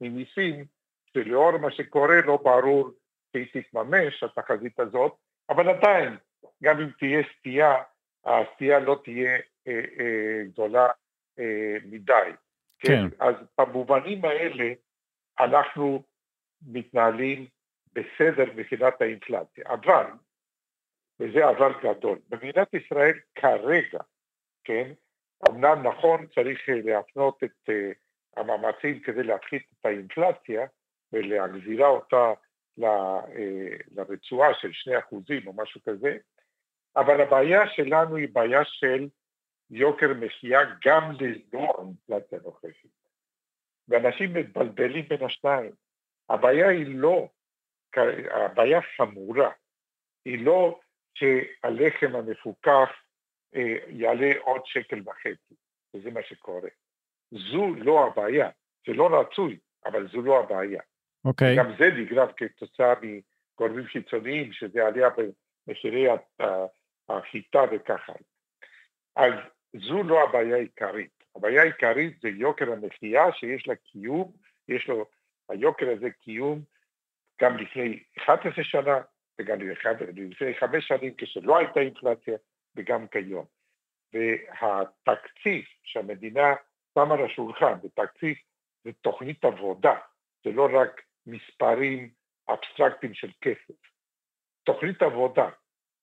ממיסים, 0.02 0.66
שלאור 1.14 1.58
מה 1.58 1.72
שקורה 1.72 2.22
לא 2.26 2.38
ברור 2.44 2.90
שהיא 3.32 3.48
תתממש, 3.54 4.24
התחזית 4.24 4.80
הזאת, 4.80 5.16
אבל 5.50 5.70
עדיין, 5.70 6.18
גם 6.64 6.80
אם 6.80 6.90
תהיה 7.00 7.22
סטייה, 7.40 7.76
הסטייה 8.26 8.80
לא 8.80 9.02
תהיה 9.04 9.38
אה, 9.68 9.82
אה, 10.00 10.44
גדולה 10.44 10.88
אה, 11.40 11.78
מדי. 11.86 12.32
כן. 12.80 13.10
כן. 13.10 13.26
אז 13.26 13.36
במובנים 13.58 14.26
האלה, 14.26 14.74
אנחנו 15.40 16.04
מתנהלים 16.65 17.48
בסדר 17.93 18.46
מבחינת 18.56 19.02
האינפלציה. 19.02 19.63
אבל, 19.67 20.06
וזה 21.20 21.50
אבל 21.50 21.72
גדול, 21.84 22.20
במדינת 22.30 22.74
ישראל 22.74 23.20
כרגע, 23.36 24.00
כן, 24.63 24.91
אמנם 25.50 25.88
נכון 25.88 26.28
צריך 26.36 26.60
להפנות 26.67 27.43
את 27.43 27.70
uh, 27.70 27.74
המאמצים 28.38 29.00
כדי 29.00 29.24
להפחית 29.24 29.63
את 29.72 29.86
האינפלציה 29.86 30.67
ולהחזירה 31.13 31.88
אותה 31.88 32.34
uh, 32.80 32.84
לרצועה 33.96 34.54
של 34.54 34.72
2% 35.12 35.48
או 35.48 35.54
משהו 35.54 35.82
כזה, 35.86 36.17
אבל 36.96 37.22
הבעיה 37.22 37.70
שלנו 37.70 38.15
היא 38.15 38.28
בעיה 38.34 38.62
של 38.65 39.08
יוקר 39.70 40.13
מחיה 40.13 40.60
גם 40.86 41.12
ללא 41.20 41.74
האינפלציה 41.78 42.39
הנוכחית. 42.39 42.98
ואנשים 43.88 44.34
מתבלבלים 44.34 45.06
בין 45.08 45.24
השניים. 45.24 45.72
הבעיה 46.30 46.70
היא 46.70 46.86
לא, 46.88 47.30
הבעיה 48.32 48.80
חמורה, 48.98 49.52
היא 50.26 50.46
לא 50.46 50.80
שהלחם 51.13 52.16
המפוקח 52.16 52.90
אה, 53.56 53.76
יעלה 53.88 54.32
עוד 54.42 54.62
שקל 54.66 55.02
וחצי, 55.06 55.56
וזה 55.94 56.12
מה 56.12 56.24
שקורה. 56.24 56.70
זו 57.32 57.76
לא 57.76 58.08
הבעיה, 58.08 58.50
זה 58.88 58.94
לא 58.94 59.20
רצוי, 59.20 59.58
אבל 59.86 60.08
זו 60.08 60.22
לא 60.22 60.40
הבעיה. 60.40 60.82
אוקיי. 61.26 61.54
Okay. 61.54 61.58
גם 61.58 61.72
זה 61.80 61.86
נגרם 61.98 62.28
כתוצאה 62.38 62.94
מגורמים 63.02 63.86
חיצוניים, 63.86 64.54
שזה 64.54 64.86
עלייה 64.86 65.10
במחירי 65.68 66.08
החיטה 67.10 67.62
וככה. 67.72 68.13
אז 69.16 69.34
זו 69.74 70.04
לא 70.04 70.24
הבעיה 70.24 70.56
העיקרית. 70.56 71.24
הבעיה 71.36 71.62
העיקרית 71.62 72.22
זה 72.22 72.30
יוקר 72.30 72.72
המחיה 72.72 73.32
שיש 73.32 73.68
לה 73.68 73.76
קיום, 73.76 74.32
יש 74.68 74.88
לו, 74.88 75.06
היוקר 75.50 75.86
הזה 75.98 76.10
קיום 76.10 76.62
גם 77.42 77.58
לפני 77.58 78.04
11 78.18 78.64
שנה 78.64 79.02
וגם 79.40 79.58
לפני 79.62 80.54
חמש 80.60 80.88
שנים 80.88 81.14
כשלא 81.18 81.58
הייתה 81.58 81.80
אינפלציה 81.80 82.38
וגם 82.76 83.08
כיום. 83.08 83.46
והתקציב 84.14 85.66
שהמדינה 85.84 86.56
שמה 86.94 87.14
על 87.14 87.26
השולחן, 87.26 87.74
זה 87.82 87.90
תקציב, 87.90 88.36
זה 88.84 88.92
תוכנית 89.02 89.46
עבודה, 89.46 90.00
זה 90.44 90.52
לא 90.52 90.70
רק 90.74 91.02
מספרים 91.28 92.10
אבסטרקטיים 92.50 93.14
של 93.14 93.32
כסף. 93.42 93.74
תוכנית 94.64 95.02
עבודה 95.02 95.50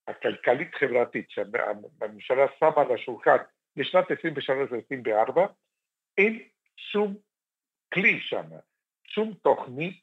הכלכלית-חברתית 0.09 1.31
שהממשלה 1.31 2.47
שמה 2.59 2.83
על 2.83 2.95
השולחן 2.95 3.37
לשנת 3.77 4.11
23 4.11 4.73
ו-24, 4.73 5.41
אין 6.19 6.49
שום 6.77 7.17
כלי 7.95 8.21
שם, 8.21 8.47
שום 9.15 9.35
תוכנית 9.43 10.01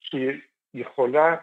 שיכולה 0.00 1.36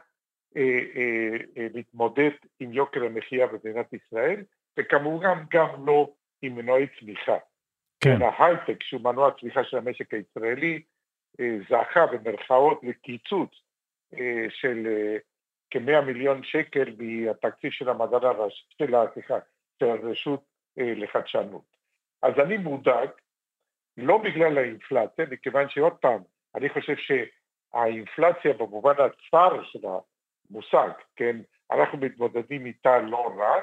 אה, 0.58 0.80
אה, 0.96 1.38
אה, 1.58 1.68
להתמודד 1.74 2.32
עם 2.60 2.74
יוקר 2.74 3.04
המחיה 3.04 3.48
במדינת 3.48 3.94
ישראל, 3.94 4.44
וכמובן 4.80 5.44
גם 5.52 5.88
לא 5.88 6.14
עם 6.42 6.56
מנועי 6.56 6.88
צמיחה. 7.00 7.38
כן. 8.00 8.22
ההייטק, 8.22 8.84
שהוא 8.84 9.02
מנוע 9.02 9.28
הצמיחה 9.28 9.64
של 9.64 9.78
המשק 9.78 10.14
הישראלי, 10.14 10.82
זכה 11.70 12.06
במרכאות 12.06 12.82
לקיצוץ 12.84 13.50
של 14.50 14.88
אה, 14.88 15.18
כמאה 15.72 16.02
מיליון 16.02 16.44
שקל 16.44 16.96
מהתקציב 16.98 17.72
של 17.72 17.90
המדען 17.90 18.24
הראשי, 18.24 18.66
של, 18.78 18.94
סליחה, 19.14 19.38
של 19.80 19.86
הרשות 19.86 20.44
לחדשנות. 20.78 21.66
אז 22.22 22.34
אני 22.40 22.58
מודאג, 22.58 23.10
לא 23.98 24.18
בגלל 24.18 24.58
האינפלציה, 24.58 25.26
מכיוון 25.32 25.70
שעוד 25.70 25.94
פעם, 25.94 26.22
אני 26.60 26.70
חושב 26.70 26.96
שהאינפלציה 26.96 28.54
במובן 28.54 28.94
הצר 28.94 29.64
של 29.64 29.80
המושג, 29.88 30.90
כן, 31.16 31.36
אנחנו 31.72 31.98
מתמודדים 31.98 32.66
איתה 32.66 33.00
לא 33.00 33.34
רע, 33.38 33.56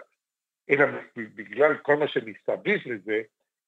אלא 0.71 0.85
בגלל 1.17 1.77
כל 1.77 1.97
מה 1.97 2.09
שמסביב 2.09 2.81
לזה, 2.87 3.21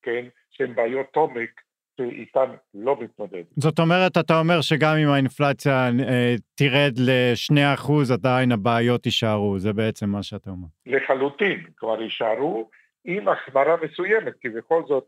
כן, 0.03 0.25
שהן 0.51 0.75
בעיות 0.75 1.17
עומק 1.17 1.61
שאיתן 1.97 2.51
לא 2.75 2.97
מתמודד. 3.01 3.43
זאת 3.57 3.79
אומרת, 3.79 4.17
אתה 4.19 4.39
אומר 4.39 4.61
שגם 4.61 4.97
אם 4.97 5.09
האינפלציה 5.09 5.89
אה, 6.09 6.35
תרד 6.55 6.99
ל-2%, 6.99 7.93
עדיין 8.13 8.53
הבעיות 8.53 9.07
יישארו, 9.07 9.59
זה 9.59 9.73
בעצם 9.73 10.09
מה 10.09 10.23
שאתה 10.23 10.51
אומר. 10.51 10.69
לחלוטין, 10.87 11.65
כלומר 11.79 12.03
יישארו, 12.03 12.71
עם 13.05 13.29
החמרה 13.29 13.77
מסוימת, 13.83 14.33
כי 14.41 14.49
בכל 14.49 14.83
זאת, 14.89 15.05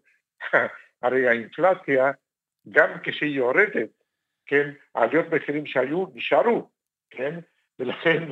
הרי 1.03 1.29
האינפלציה, 1.29 2.11
גם 2.69 2.89
כשהיא 3.03 3.37
יורדת, 3.37 4.00
כן, 4.51 4.71
העליות 4.95 5.27
מחירים 5.27 5.67
שהיו 5.67 6.07
נשארו, 6.15 6.71
כן, 7.11 7.41
ולכן, 7.79 8.23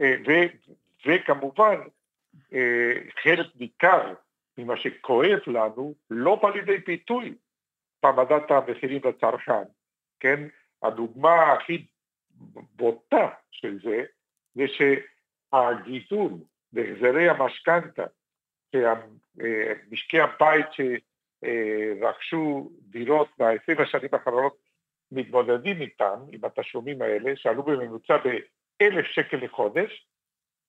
אה, 0.00 0.14
ו, 0.26 0.30
וכמובן, 1.06 1.80
אה, 2.52 2.92
חלק 3.22 3.46
ניכר 3.60 4.14
ממה 4.58 4.76
שכואב 4.76 5.38
לנו 5.46 5.94
לא 6.10 6.34
בא 6.42 6.50
לידי 6.50 6.78
ביטוי 6.78 7.34
במדד 8.02 8.52
המחירים 8.52 9.00
לצרכן, 9.04 9.62
כן, 10.20 10.48
הדוגמה 10.82 11.52
הכי 11.52 11.86
בוטה 12.76 13.28
של 13.50 13.78
זה, 13.82 14.04
זה 14.54 14.64
שהגידול 14.68 16.32
בהחזרי 16.72 17.28
המשכנתה 17.28 18.04
שמשקי 18.72 20.20
הבית 20.20 20.66
שרכשו 21.42 22.70
דירות 22.82 23.28
ב-20 23.38 23.82
השנים 23.82 24.08
האחרונות 24.12 24.63
מתמודדים 25.14 25.80
איתם, 25.80 26.18
עם 26.32 26.40
התשלומים 26.44 27.02
האלה, 27.02 27.36
שעלו 27.36 27.62
בממוצע 27.62 28.16
ב-1,000 28.16 29.06
שקל 29.12 29.36
לחודש, 29.36 30.06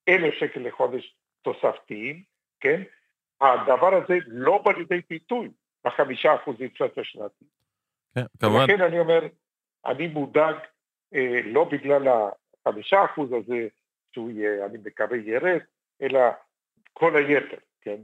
1,000 0.10 0.34
שקל 0.40 0.60
לחודש 0.60 1.16
תוספתיים, 1.42 2.24
כן? 2.60 2.82
הדבר 3.42 3.96
הזה 3.96 4.14
לא 4.28 4.58
בא 4.58 4.72
לידי 4.72 5.02
פיתוי 5.02 5.50
בחמישה 5.86 6.36
אחוז 6.36 6.56
אינפלציה 6.62 7.04
שנתית. 7.04 7.48
כן, 8.16 8.26
כמובן. 8.40 8.60
ולכן 8.60 8.82
אני 8.82 9.00
אומר, 9.00 9.20
אני 9.86 10.08
מודאג 10.08 10.56
אה, 11.14 11.40
לא 11.46 11.64
בגלל 11.64 12.08
החמישה 12.66 13.06
אחוז 13.06 13.32
הזה, 13.32 13.68
שהוא 14.14 14.32
יהיה, 14.32 14.66
אני 14.66 14.78
מקווה 14.86 15.18
ירד, 15.18 15.60
אלא 16.02 16.20
כל 16.94 17.16
היתר. 17.16 17.58
כן? 17.82 18.02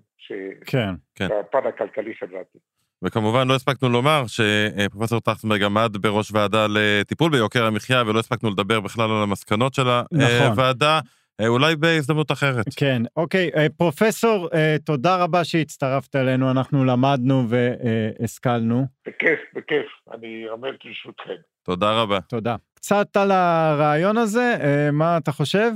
כן, 0.65 0.89
כן. 1.15 1.27
בפן 1.39 1.67
הכלכלי-חברתי. 1.67 2.60
וכמובן 3.03 3.47
לא 3.47 3.55
הספקנו 3.55 3.89
לומר 3.89 4.23
שפרופסור 4.27 5.19
טרכטנברג 5.19 5.63
עמד 5.63 5.97
בראש 6.01 6.31
ועדה 6.31 6.65
לטיפול 6.69 7.31
ביוקר 7.31 7.65
המחיה 7.65 8.03
ולא 8.07 8.19
הספקנו 8.19 8.49
לדבר 8.49 8.79
בכלל 8.79 9.11
על 9.11 9.23
המסקנות 9.23 9.73
של 9.73 9.83
נכון. 10.11 10.47
הוועדה. 10.47 10.99
נכון. 11.03 11.21
אולי 11.47 11.75
בהזדמנות 11.75 12.31
אחרת. 12.31 12.65
כן, 12.75 13.01
אוקיי, 13.17 13.49
אה, 13.55 13.67
פרופסור, 13.77 14.49
אה, 14.53 14.75
תודה 14.85 15.15
רבה 15.15 15.43
שהצטרפת 15.43 16.15
אלינו, 16.15 16.51
אנחנו 16.51 16.85
למדנו 16.85 17.47
והשכלנו. 17.49 18.85
בכיף, 19.07 19.39
בכיף, 19.55 19.85
אני 20.13 20.45
עומד 20.49 20.71
לרשותכם. 20.85 21.33
תודה 21.63 21.91
רבה. 21.91 22.21
תודה. 22.21 22.55
קצת 22.73 23.17
על 23.17 23.31
הרעיון 23.31 24.17
הזה, 24.17 24.57
מה 24.91 25.17
אתה 25.17 25.31
חושב? 25.31 25.71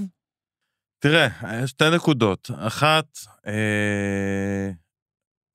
תראה, 0.99 1.27
יש 1.63 1.69
שתי 1.69 1.85
נקודות. 1.95 2.51
אחת, 2.67 3.05
אה, 3.47 4.69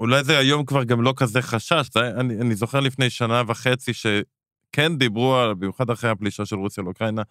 אולי 0.00 0.24
זה 0.24 0.38
היום 0.38 0.64
כבר 0.64 0.84
גם 0.84 1.02
לא 1.02 1.14
כזה 1.16 1.42
חשש. 1.42 1.88
זה, 1.94 2.00
אני, 2.00 2.40
אני 2.40 2.54
זוכר 2.54 2.80
לפני 2.80 3.10
שנה 3.10 3.42
וחצי 3.46 3.92
שכן 3.94 4.96
דיברו, 4.98 5.36
על, 5.36 5.54
במיוחד 5.54 5.90
אחרי 5.90 6.10
הפלישה 6.10 6.46
של 6.46 6.56
רוסיה 6.56 6.84
לאוקראינה, 6.84 7.22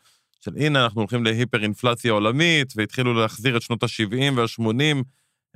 של 0.42 0.52
הנה, 0.58 0.84
אנחנו 0.84 1.02
הולכים 1.02 1.24
להיפר-אינפלציה 1.24 2.12
עולמית, 2.12 2.74
והתחילו 2.76 3.14
להחזיר 3.14 3.58
את 3.58 3.62
שנות 3.62 3.84
ה-70 3.84 4.34
וה-80 4.36 5.04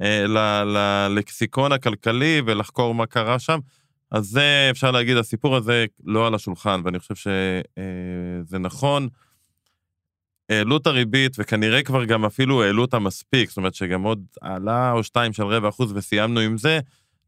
אה, 0.01 0.25
ללקסיקון 0.65 1.71
הכלכלי 1.71 2.41
ולחקור 2.45 2.95
מה 2.95 3.05
קרה 3.05 3.39
שם. 3.39 3.59
אז 4.11 4.25
זה, 4.25 4.67
אפשר 4.71 4.91
להגיד, 4.91 5.17
הסיפור 5.17 5.55
הזה 5.55 5.85
לא 6.03 6.27
על 6.27 6.35
השולחן, 6.35 6.81
ואני 6.85 6.99
חושב 6.99 7.15
שזה 7.15 8.55
אה, 8.57 8.59
נכון. 8.59 9.07
העלו 10.49 10.77
את 10.77 10.87
הריבית, 10.87 11.35
וכנראה 11.39 11.83
כבר 11.83 12.05
גם 12.05 12.25
אפילו 12.25 12.63
העלו 12.63 12.81
אותה 12.81 12.99
מספיק, 12.99 13.49
זאת 13.49 13.57
אומרת 13.57 13.75
שגם 13.75 14.03
עוד 14.03 14.25
העלה 14.41 14.91
או 14.91 15.03
שתיים 15.03 15.33
של 15.33 15.43
רבע 15.43 15.69
אחוז 15.69 15.93
וסיימנו 15.95 16.39
עם 16.39 16.57
זה, 16.57 16.79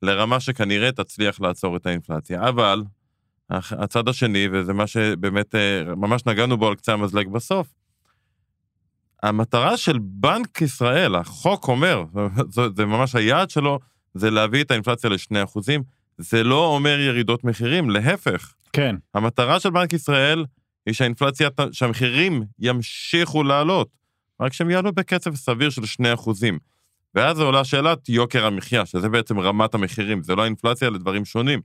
לרמה 0.01 0.39
שכנראה 0.39 0.91
תצליח 0.91 1.41
לעצור 1.41 1.77
את 1.77 1.85
האינפלציה. 1.85 2.49
אבל, 2.49 2.83
הצד 3.49 4.07
השני, 4.07 4.47
וזה 4.51 4.73
מה 4.73 4.87
שבאמת, 4.87 5.55
אה, 5.55 5.95
ממש 5.95 6.25
נגענו 6.25 6.57
בו 6.57 6.67
על 6.67 6.75
קצה 6.75 6.93
המזלג 6.93 7.27
בסוף, 7.27 7.67
המטרה 9.23 9.77
של 9.77 9.97
בנק 10.01 10.61
ישראל, 10.61 11.15
החוק 11.15 11.67
אומר, 11.67 12.03
זה, 12.49 12.61
זה 12.75 12.85
ממש 12.85 13.15
היעד 13.15 13.49
שלו, 13.49 13.79
זה 14.13 14.31
להביא 14.31 14.63
את 14.63 14.71
האינפלציה 14.71 15.09
לשני 15.09 15.43
אחוזים. 15.43 15.83
זה 16.17 16.43
לא 16.43 16.67
אומר 16.67 16.99
ירידות 16.99 17.43
מחירים, 17.43 17.89
להפך. 17.89 18.53
כן. 18.73 18.95
המטרה 19.13 19.59
של 19.59 19.69
בנק 19.69 19.93
ישראל 19.93 20.45
היא 20.85 20.93
שהאינפלציה, 20.93 21.49
שהמחירים 21.71 22.43
ימשיכו 22.59 23.43
לעלות, 23.43 23.87
רק 24.41 24.53
שהם 24.53 24.69
יעלו 24.69 24.91
בקצב 24.91 25.35
סביר 25.35 25.69
של 25.69 25.81
2%. 25.81 26.31
ואז 27.15 27.39
עולה 27.39 27.63
שאלת 27.63 28.09
יוקר 28.09 28.45
המחיה, 28.45 28.85
שזה 28.85 29.09
בעצם 29.09 29.39
רמת 29.39 29.73
המחירים, 29.73 30.23
זה 30.23 30.35
לא 30.35 30.41
האינפלציה 30.41 30.89
לדברים 30.89 31.25
שונים. 31.25 31.61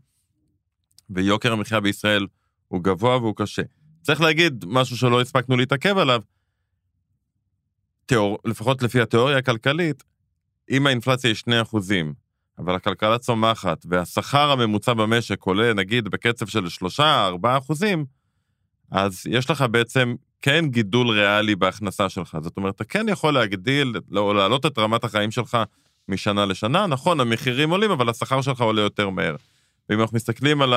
ויוקר 1.11 1.53
המחיה 1.53 1.81
בישראל 1.81 2.27
הוא 2.69 2.85
גבוה 2.85 3.17
והוא 3.17 3.35
קשה. 3.37 3.63
צריך 4.03 4.21
להגיד 4.21 4.65
משהו 4.69 4.97
שלא 4.97 5.21
הספקנו 5.21 5.57
להתעכב 5.57 5.99
עליו. 5.99 6.21
תיאור, 8.07 8.39
לפחות 8.45 8.83
לפי 8.83 9.01
התיאוריה 9.01 9.39
הכלכלית, 9.39 10.03
אם 10.71 10.87
האינפלציה 10.87 11.31
היא 11.31 11.35
2 11.35 11.61
אחוזים, 11.63 12.15
אבל 12.59 12.75
הכלכלה 12.75 13.19
צומחת 13.19 13.87
והשכר 13.89 14.51
הממוצע 14.51 14.95
במשק 14.95 15.43
עולה 15.43 15.75
נגיד 15.75 16.09
בקצב 16.09 16.47
של 16.47 16.67
3-4 16.99 17.01
אחוזים, 17.43 18.05
אז 18.91 19.27
יש 19.27 19.51
לך 19.51 19.65
בעצם 19.71 20.15
כן 20.43 20.65
גידול 20.69 21.11
ריאלי 21.11 21.57
בהכנסה 21.57 22.09
שלך. 22.09 22.39
זאת 22.43 22.57
אומרת, 22.57 22.75
אתה 22.75 22.85
כן 22.85 23.09
יכול 23.09 23.35
להגדיל 23.35 23.95
או 24.17 24.35
להעלות 24.35 24.67
את 24.67 24.79
רמת 24.79 25.05
החיים 25.05 25.31
שלך 25.31 25.59
משנה 26.09 26.47
לשנה. 26.47 26.87
נכון, 26.87 27.21
המחירים 27.21 27.71
עולים, 27.71 27.91
אבל 27.91 28.09
השכר 28.09 28.41
שלך 28.41 28.61
עולה 28.61 28.83
יותר 28.83 29.11
מהר. 29.11 29.37
ואם 29.89 30.01
אנחנו 30.01 30.17
מסתכלים 30.17 30.63
על 30.63 30.75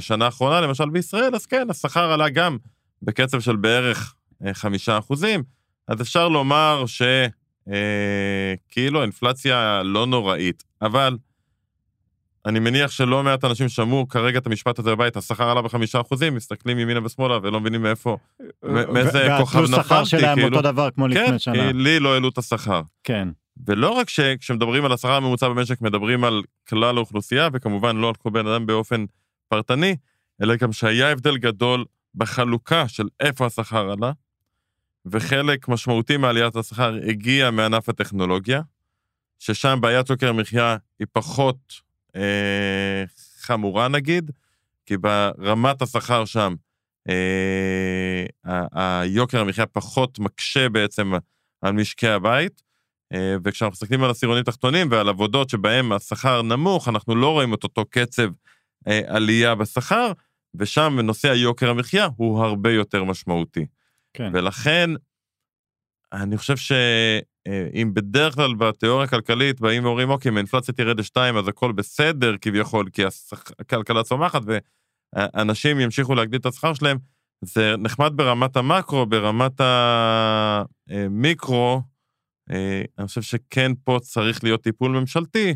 השנה 0.00 0.24
האחרונה, 0.24 0.60
למשל 0.60 0.90
בישראל, 0.90 1.34
אז 1.34 1.46
כן, 1.46 1.66
השכר 1.70 2.12
עלה 2.12 2.28
גם 2.28 2.56
בקצב 3.02 3.40
של 3.40 3.56
בערך 3.56 4.14
אה, 4.46 4.54
חמישה 4.54 4.98
אחוזים, 4.98 5.42
אז 5.88 6.02
אפשר 6.02 6.28
לומר 6.28 6.84
שכאילו 6.86 8.98
אה, 8.98 9.02
האינפלציה 9.02 9.82
לא 9.84 10.06
נוראית, 10.06 10.64
אבל 10.82 11.16
אני 12.46 12.58
מניח 12.58 12.90
שלא 12.90 13.22
מעט 13.22 13.44
אנשים 13.44 13.68
שמעו 13.68 14.08
כרגע 14.08 14.38
את 14.38 14.46
המשפט 14.46 14.78
הזה 14.78 14.90
בבית, 14.90 15.16
השכר 15.16 15.50
עלה 15.50 15.62
בחמישה 15.62 16.00
אחוזים, 16.00 16.34
מסתכלים 16.34 16.78
ימינה 16.78 17.04
ושמאלה 17.04 17.38
ולא 17.42 17.60
מבינים 17.60 17.82
מאיפה, 17.82 18.16
מאיזה 18.62 19.28
כוכב 19.38 19.58
נפלתי, 19.58 19.72
והתלוש 19.72 19.86
שכר 19.86 20.04
שלהם 20.04 20.34
כאילו, 20.34 20.56
אותו 20.56 20.62
דבר 20.62 20.90
כמו 20.90 21.06
כן, 21.12 21.24
לפני 21.24 21.38
שנה. 21.38 21.54
כי 21.54 21.72
לי 21.72 22.00
לא 22.00 22.14
העלו 22.14 22.28
את 22.28 22.38
השכר. 22.38 22.80
כן. 23.04 23.28
ולא 23.66 23.90
רק 23.90 24.08
שכשמדברים 24.08 24.84
על 24.84 24.92
השכר 24.92 25.12
הממוצע 25.12 25.48
במשק, 25.48 25.80
מדברים 25.80 26.24
על 26.24 26.42
כלל 26.68 26.96
האוכלוסייה, 26.96 27.48
וכמובן 27.52 27.96
לא 27.96 28.08
על 28.08 28.14
כל 28.14 28.30
בן 28.30 28.46
אדם 28.46 28.66
באופן 28.66 29.04
פרטני, 29.48 29.96
אלא 30.42 30.56
גם 30.56 30.72
שהיה 30.72 31.12
הבדל 31.12 31.36
גדול 31.36 31.84
בחלוקה 32.14 32.88
של 32.88 33.08
איפה 33.20 33.46
השכר 33.46 33.90
עלה, 33.90 34.12
וחלק 35.06 35.68
משמעותי 35.68 36.16
מעליית 36.16 36.56
השכר 36.56 36.94
הגיע 37.08 37.50
מענף 37.50 37.88
הטכנולוגיה, 37.88 38.60
ששם 39.38 39.78
בעיית 39.80 40.10
יוקר 40.10 40.28
המחיה 40.28 40.76
היא 40.98 41.06
פחות 41.12 41.85
אה, 42.16 43.04
חמורה 43.38 43.88
נגיד, 43.88 44.30
כי 44.86 44.96
ברמת 44.96 45.82
השכר 45.82 46.24
שם, 46.24 46.54
אה, 47.08 48.26
היוקר 48.72 49.40
המחיה 49.40 49.66
פחות 49.66 50.18
מקשה 50.18 50.68
בעצם 50.68 51.12
על 51.62 51.72
משקי 51.72 52.08
הבית, 52.08 52.62
אה, 53.12 53.36
וכשאנחנו 53.44 53.72
מסתכלים 53.72 54.04
על 54.04 54.10
עשירונים 54.10 54.44
תחתונים 54.44 54.88
ועל 54.90 55.08
עבודות 55.08 55.50
שבהם 55.50 55.92
השכר 55.92 56.42
נמוך, 56.42 56.88
אנחנו 56.88 57.14
לא 57.14 57.32
רואים 57.32 57.54
את 57.54 57.64
אותו 57.64 57.84
קצב 57.84 58.28
אה, 58.88 59.00
עלייה 59.06 59.54
בשכר, 59.54 60.12
ושם 60.54 60.98
נושא 61.02 61.30
היוקר 61.30 61.70
המחיה 61.70 62.08
הוא 62.16 62.44
הרבה 62.44 62.70
יותר 62.70 63.04
משמעותי. 63.04 63.66
כן. 64.12 64.30
ולכן, 64.32 64.90
אני 66.12 66.36
חושב 66.36 66.56
שאם 67.46 67.94
בדרך 67.94 68.34
כלל 68.34 68.54
בתיאוריה 68.54 69.04
הכלכלית 69.04 69.60
באים 69.60 69.84
ואומרים, 69.84 70.10
אוקיי, 70.10 70.30
אם 70.30 70.36
האינפלציה 70.36 70.74
תרד 70.74 71.00
לשתיים, 71.00 71.36
אז 71.36 71.48
הכל 71.48 71.72
בסדר 71.72 72.36
כביכול, 72.40 72.88
כי 72.92 73.02
הכלכלה 73.58 74.02
צומחת 74.02 74.42
ואנשים 75.16 75.80
ימשיכו 75.80 76.14
להגדיל 76.14 76.40
את 76.40 76.46
השכר 76.46 76.74
שלהם, 76.74 76.98
זה 77.44 77.76
נחמד 77.78 78.12
ברמת 78.16 78.56
המקרו, 78.56 79.06
ברמת 79.06 79.60
המיקרו, 80.88 81.82
אה, 82.50 82.82
אני 82.98 83.06
חושב 83.06 83.22
שכן 83.22 83.72
פה 83.84 83.98
צריך 84.02 84.44
להיות 84.44 84.62
טיפול 84.62 84.90
ממשלתי, 85.00 85.54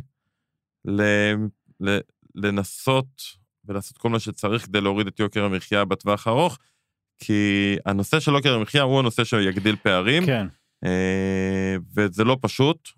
לנסות 2.34 3.22
ולעשות 3.64 3.98
כל 3.98 4.08
מה 4.08 4.18
שצריך 4.18 4.64
כדי 4.64 4.80
להוריד 4.80 5.06
את 5.06 5.20
יוקר 5.20 5.44
המחיה 5.44 5.84
בטווח 5.84 6.26
הארוך, 6.26 6.58
כי 7.18 7.76
הנושא 7.86 8.20
של 8.20 8.32
יוקר 8.32 8.54
המחיה 8.54 8.82
הוא 8.82 8.98
הנושא 8.98 9.24
שיגדיל 9.24 9.76
פערים, 9.76 10.26
כן. 10.26 10.46
אה, 10.84 11.76
וזה 11.96 12.24
לא 12.24 12.36
פשוט. 12.40 12.88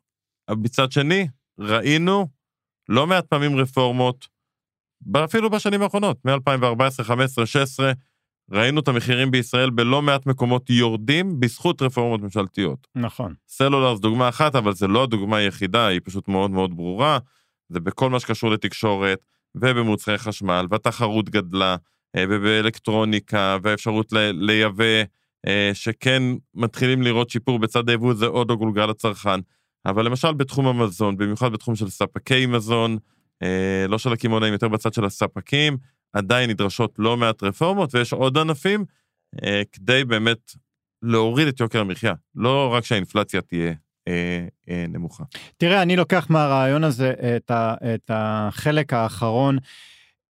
מצד 0.51 0.93
שני, 0.93 1.29
ראינו 1.59 2.29
לא 2.89 3.07
מעט 3.07 3.27
פעמים 3.27 3.57
רפורמות, 3.57 4.29
אפילו 5.25 5.51
בשנים 5.51 5.83
האחרונות, 5.83 6.25
מ-2014, 6.25 6.33
2015, 6.35 7.05
2016, 7.05 7.93
ראינו 8.51 8.81
את 8.81 8.89
המחירים 8.89 9.31
בישראל 9.31 9.71
בלא 9.71 10.03
מעט 10.03 10.27
מקומות 10.27 10.71
יורדים 10.71 11.41
בזכות 11.41 11.83
רפורמות 11.83 12.21
ממשלתיות. 12.21 12.87
נכון. 12.95 13.35
סלולר 13.49 13.95
זו 13.95 14.01
דוגמה 14.01 14.29
אחת, 14.29 14.55
אבל 14.55 14.73
זו 14.73 14.89
לא 14.89 15.03
הדוגמה 15.03 15.37
היחידה, 15.37 15.87
היא 15.87 16.01
פשוט 16.05 16.29
מאוד 16.29 16.51
מאוד 16.51 16.77
ברורה. 16.77 17.19
זה 17.69 17.81
בכל 17.81 18.11
מה 18.11 18.21
שקשור 18.21 18.51
לתקשורת, 18.51 19.19
ובמוצרי 19.55 20.19
חשמל, 20.19 20.67
והתחרות 20.71 21.31
גדלה, 21.31 21.77
אה, 22.17 22.25
ובאלקטרוניקה, 22.29 23.57
והאפשרות 23.63 24.13
לייבא, 24.33 25.03
שכן 25.73 26.23
מתחילים 26.55 27.03
לראות 27.03 27.31
שיפור 27.31 27.59
בצד 27.59 27.89
היבוא, 27.89 28.15
זה 28.15 28.27
עוד 28.27 28.51
לא 28.51 28.57
גולגל 28.57 28.87
לצרכן. 28.87 29.41
אבל 29.87 30.05
למשל 30.07 30.33
בתחום 30.33 30.67
המזון, 30.67 31.17
במיוחד 31.17 31.53
בתחום 31.53 31.77
של 31.77 31.91
ספקי 31.91 32.47
מזון, 32.47 32.99
אה, 33.43 33.87
לא 33.89 33.99
של 33.99 34.13
הקמעונאים, 34.13 34.53
יותר 34.53 34.69
בצד 34.69 34.93
של 34.93 35.05
הספקים, 35.05 35.77
עדיין 36.13 36.51
נדרשות 36.51 36.95
לא 36.99 37.17
מעט 37.17 37.43
רפורמות, 37.43 37.95
ויש 37.95 38.13
עוד 38.13 38.39
ענפים 38.39 38.85
אה, 39.45 39.63
כדי 39.73 40.05
באמת 40.05 40.53
להוריד 41.03 41.49
את 41.49 41.61
יוקר 41.61 41.81
המחיה, 41.81 42.15
לא 42.35 42.73
רק 42.75 42.85
שהאינפלציה 42.85 43.41
תהיה 43.41 43.73
אה, 44.09 44.47
אה, 44.69 44.85
נמוכה. 44.89 45.25
תראה, 45.57 45.83
אני 45.83 45.97
לוקח 45.97 46.27
מהרעיון 46.31 46.85
הזה 46.85 47.13
את, 47.37 47.51
ה, 47.51 47.75
את 47.95 48.11
החלק 48.15 48.93
האחרון. 48.93 49.59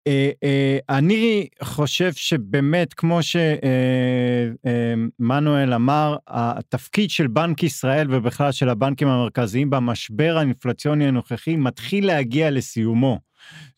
אה, 0.07 0.31
אה, 0.45 0.79
אני 0.89 1.49
חושב 1.63 2.13
שבאמת, 2.13 2.95
כמו 2.95 3.21
שמנואל 5.23 5.71
אה, 5.71 5.77
אמר, 5.77 6.17
התפקיד 6.29 7.11
של 7.11 7.27
בנק 7.27 7.63
ישראל 7.63 8.07
ובכלל 8.11 8.53
של 8.53 8.69
הבנקים 8.69 9.09
המרכזיים 9.09 9.71
במשבר 9.71 10.35
האינפלציוני 10.39 11.09
הנוכחי 11.09 11.57
מתחיל 11.57 12.07
להגיע 12.07 12.51
לסיומו. 12.51 13.19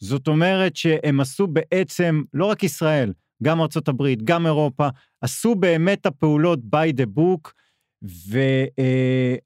זאת 0.00 0.28
אומרת 0.28 0.76
שהם 0.76 1.20
עשו 1.20 1.46
בעצם, 1.46 2.22
לא 2.34 2.44
רק 2.44 2.62
ישראל, 2.62 3.12
גם 3.42 3.60
הברית, 3.88 4.22
גם 4.22 4.46
אירופה, 4.46 4.88
עשו 5.20 5.54
באמת 5.54 6.06
הפעולות 6.06 6.58
by 6.74 7.00
the 7.00 7.06
book, 7.18 7.50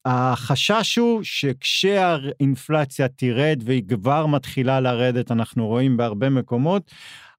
והחשש 0.06 0.98
הוא 0.98 1.20
שכשהאינפלציה 1.22 3.08
תרד, 3.08 3.62
והיא 3.64 3.82
כבר 3.88 4.26
מתחילה 4.26 4.80
לרדת, 4.80 5.30
אנחנו 5.30 5.66
רואים 5.66 5.96
בהרבה 5.96 6.28
מקומות, 6.28 6.90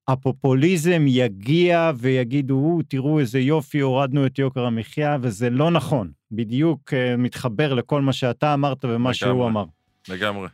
הפופוליזם 0.07 1.05
יגיע 1.07 1.91
ויגידו, 1.97 2.79
תראו 2.87 3.19
איזה 3.19 3.39
יופי, 3.39 3.79
הורדנו 3.79 4.25
את 4.25 4.39
יוקר 4.39 4.65
המחיה, 4.65 5.17
וזה 5.21 5.49
לא 5.49 5.71
נכון. 5.71 6.11
בדיוק 6.31 6.93
אה, 6.93 7.17
מתחבר 7.17 7.73
לכל 7.73 8.01
מה 8.01 8.13
שאתה 8.13 8.53
אמרת 8.53 8.85
ומה 8.85 8.93
לגמרי, 8.95 9.13
שהוא 9.13 9.45
אמר. 9.45 9.65
לגמרי. 10.09 10.47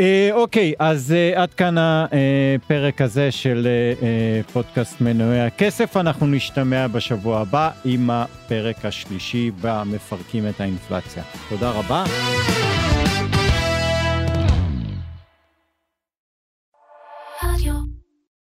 אה, 0.00 0.28
אוקיי, 0.32 0.72
אז 0.78 1.12
אה, 1.12 1.42
עד 1.42 1.54
כאן 1.54 1.74
הפרק 1.78 3.00
הזה 3.00 3.30
של 3.30 3.68
אה, 4.02 4.40
פודקאסט 4.52 5.00
מנועי 5.00 5.40
הכסף. 5.40 5.96
אנחנו 5.96 6.26
נשתמע 6.26 6.86
בשבוע 6.86 7.40
הבא 7.40 7.70
עם 7.84 8.10
הפרק 8.10 8.84
השלישי 8.84 9.50
במפרקים 9.60 10.48
את 10.48 10.60
האינפלציה. 10.60 11.22
תודה 11.48 11.70
רבה. 11.70 12.04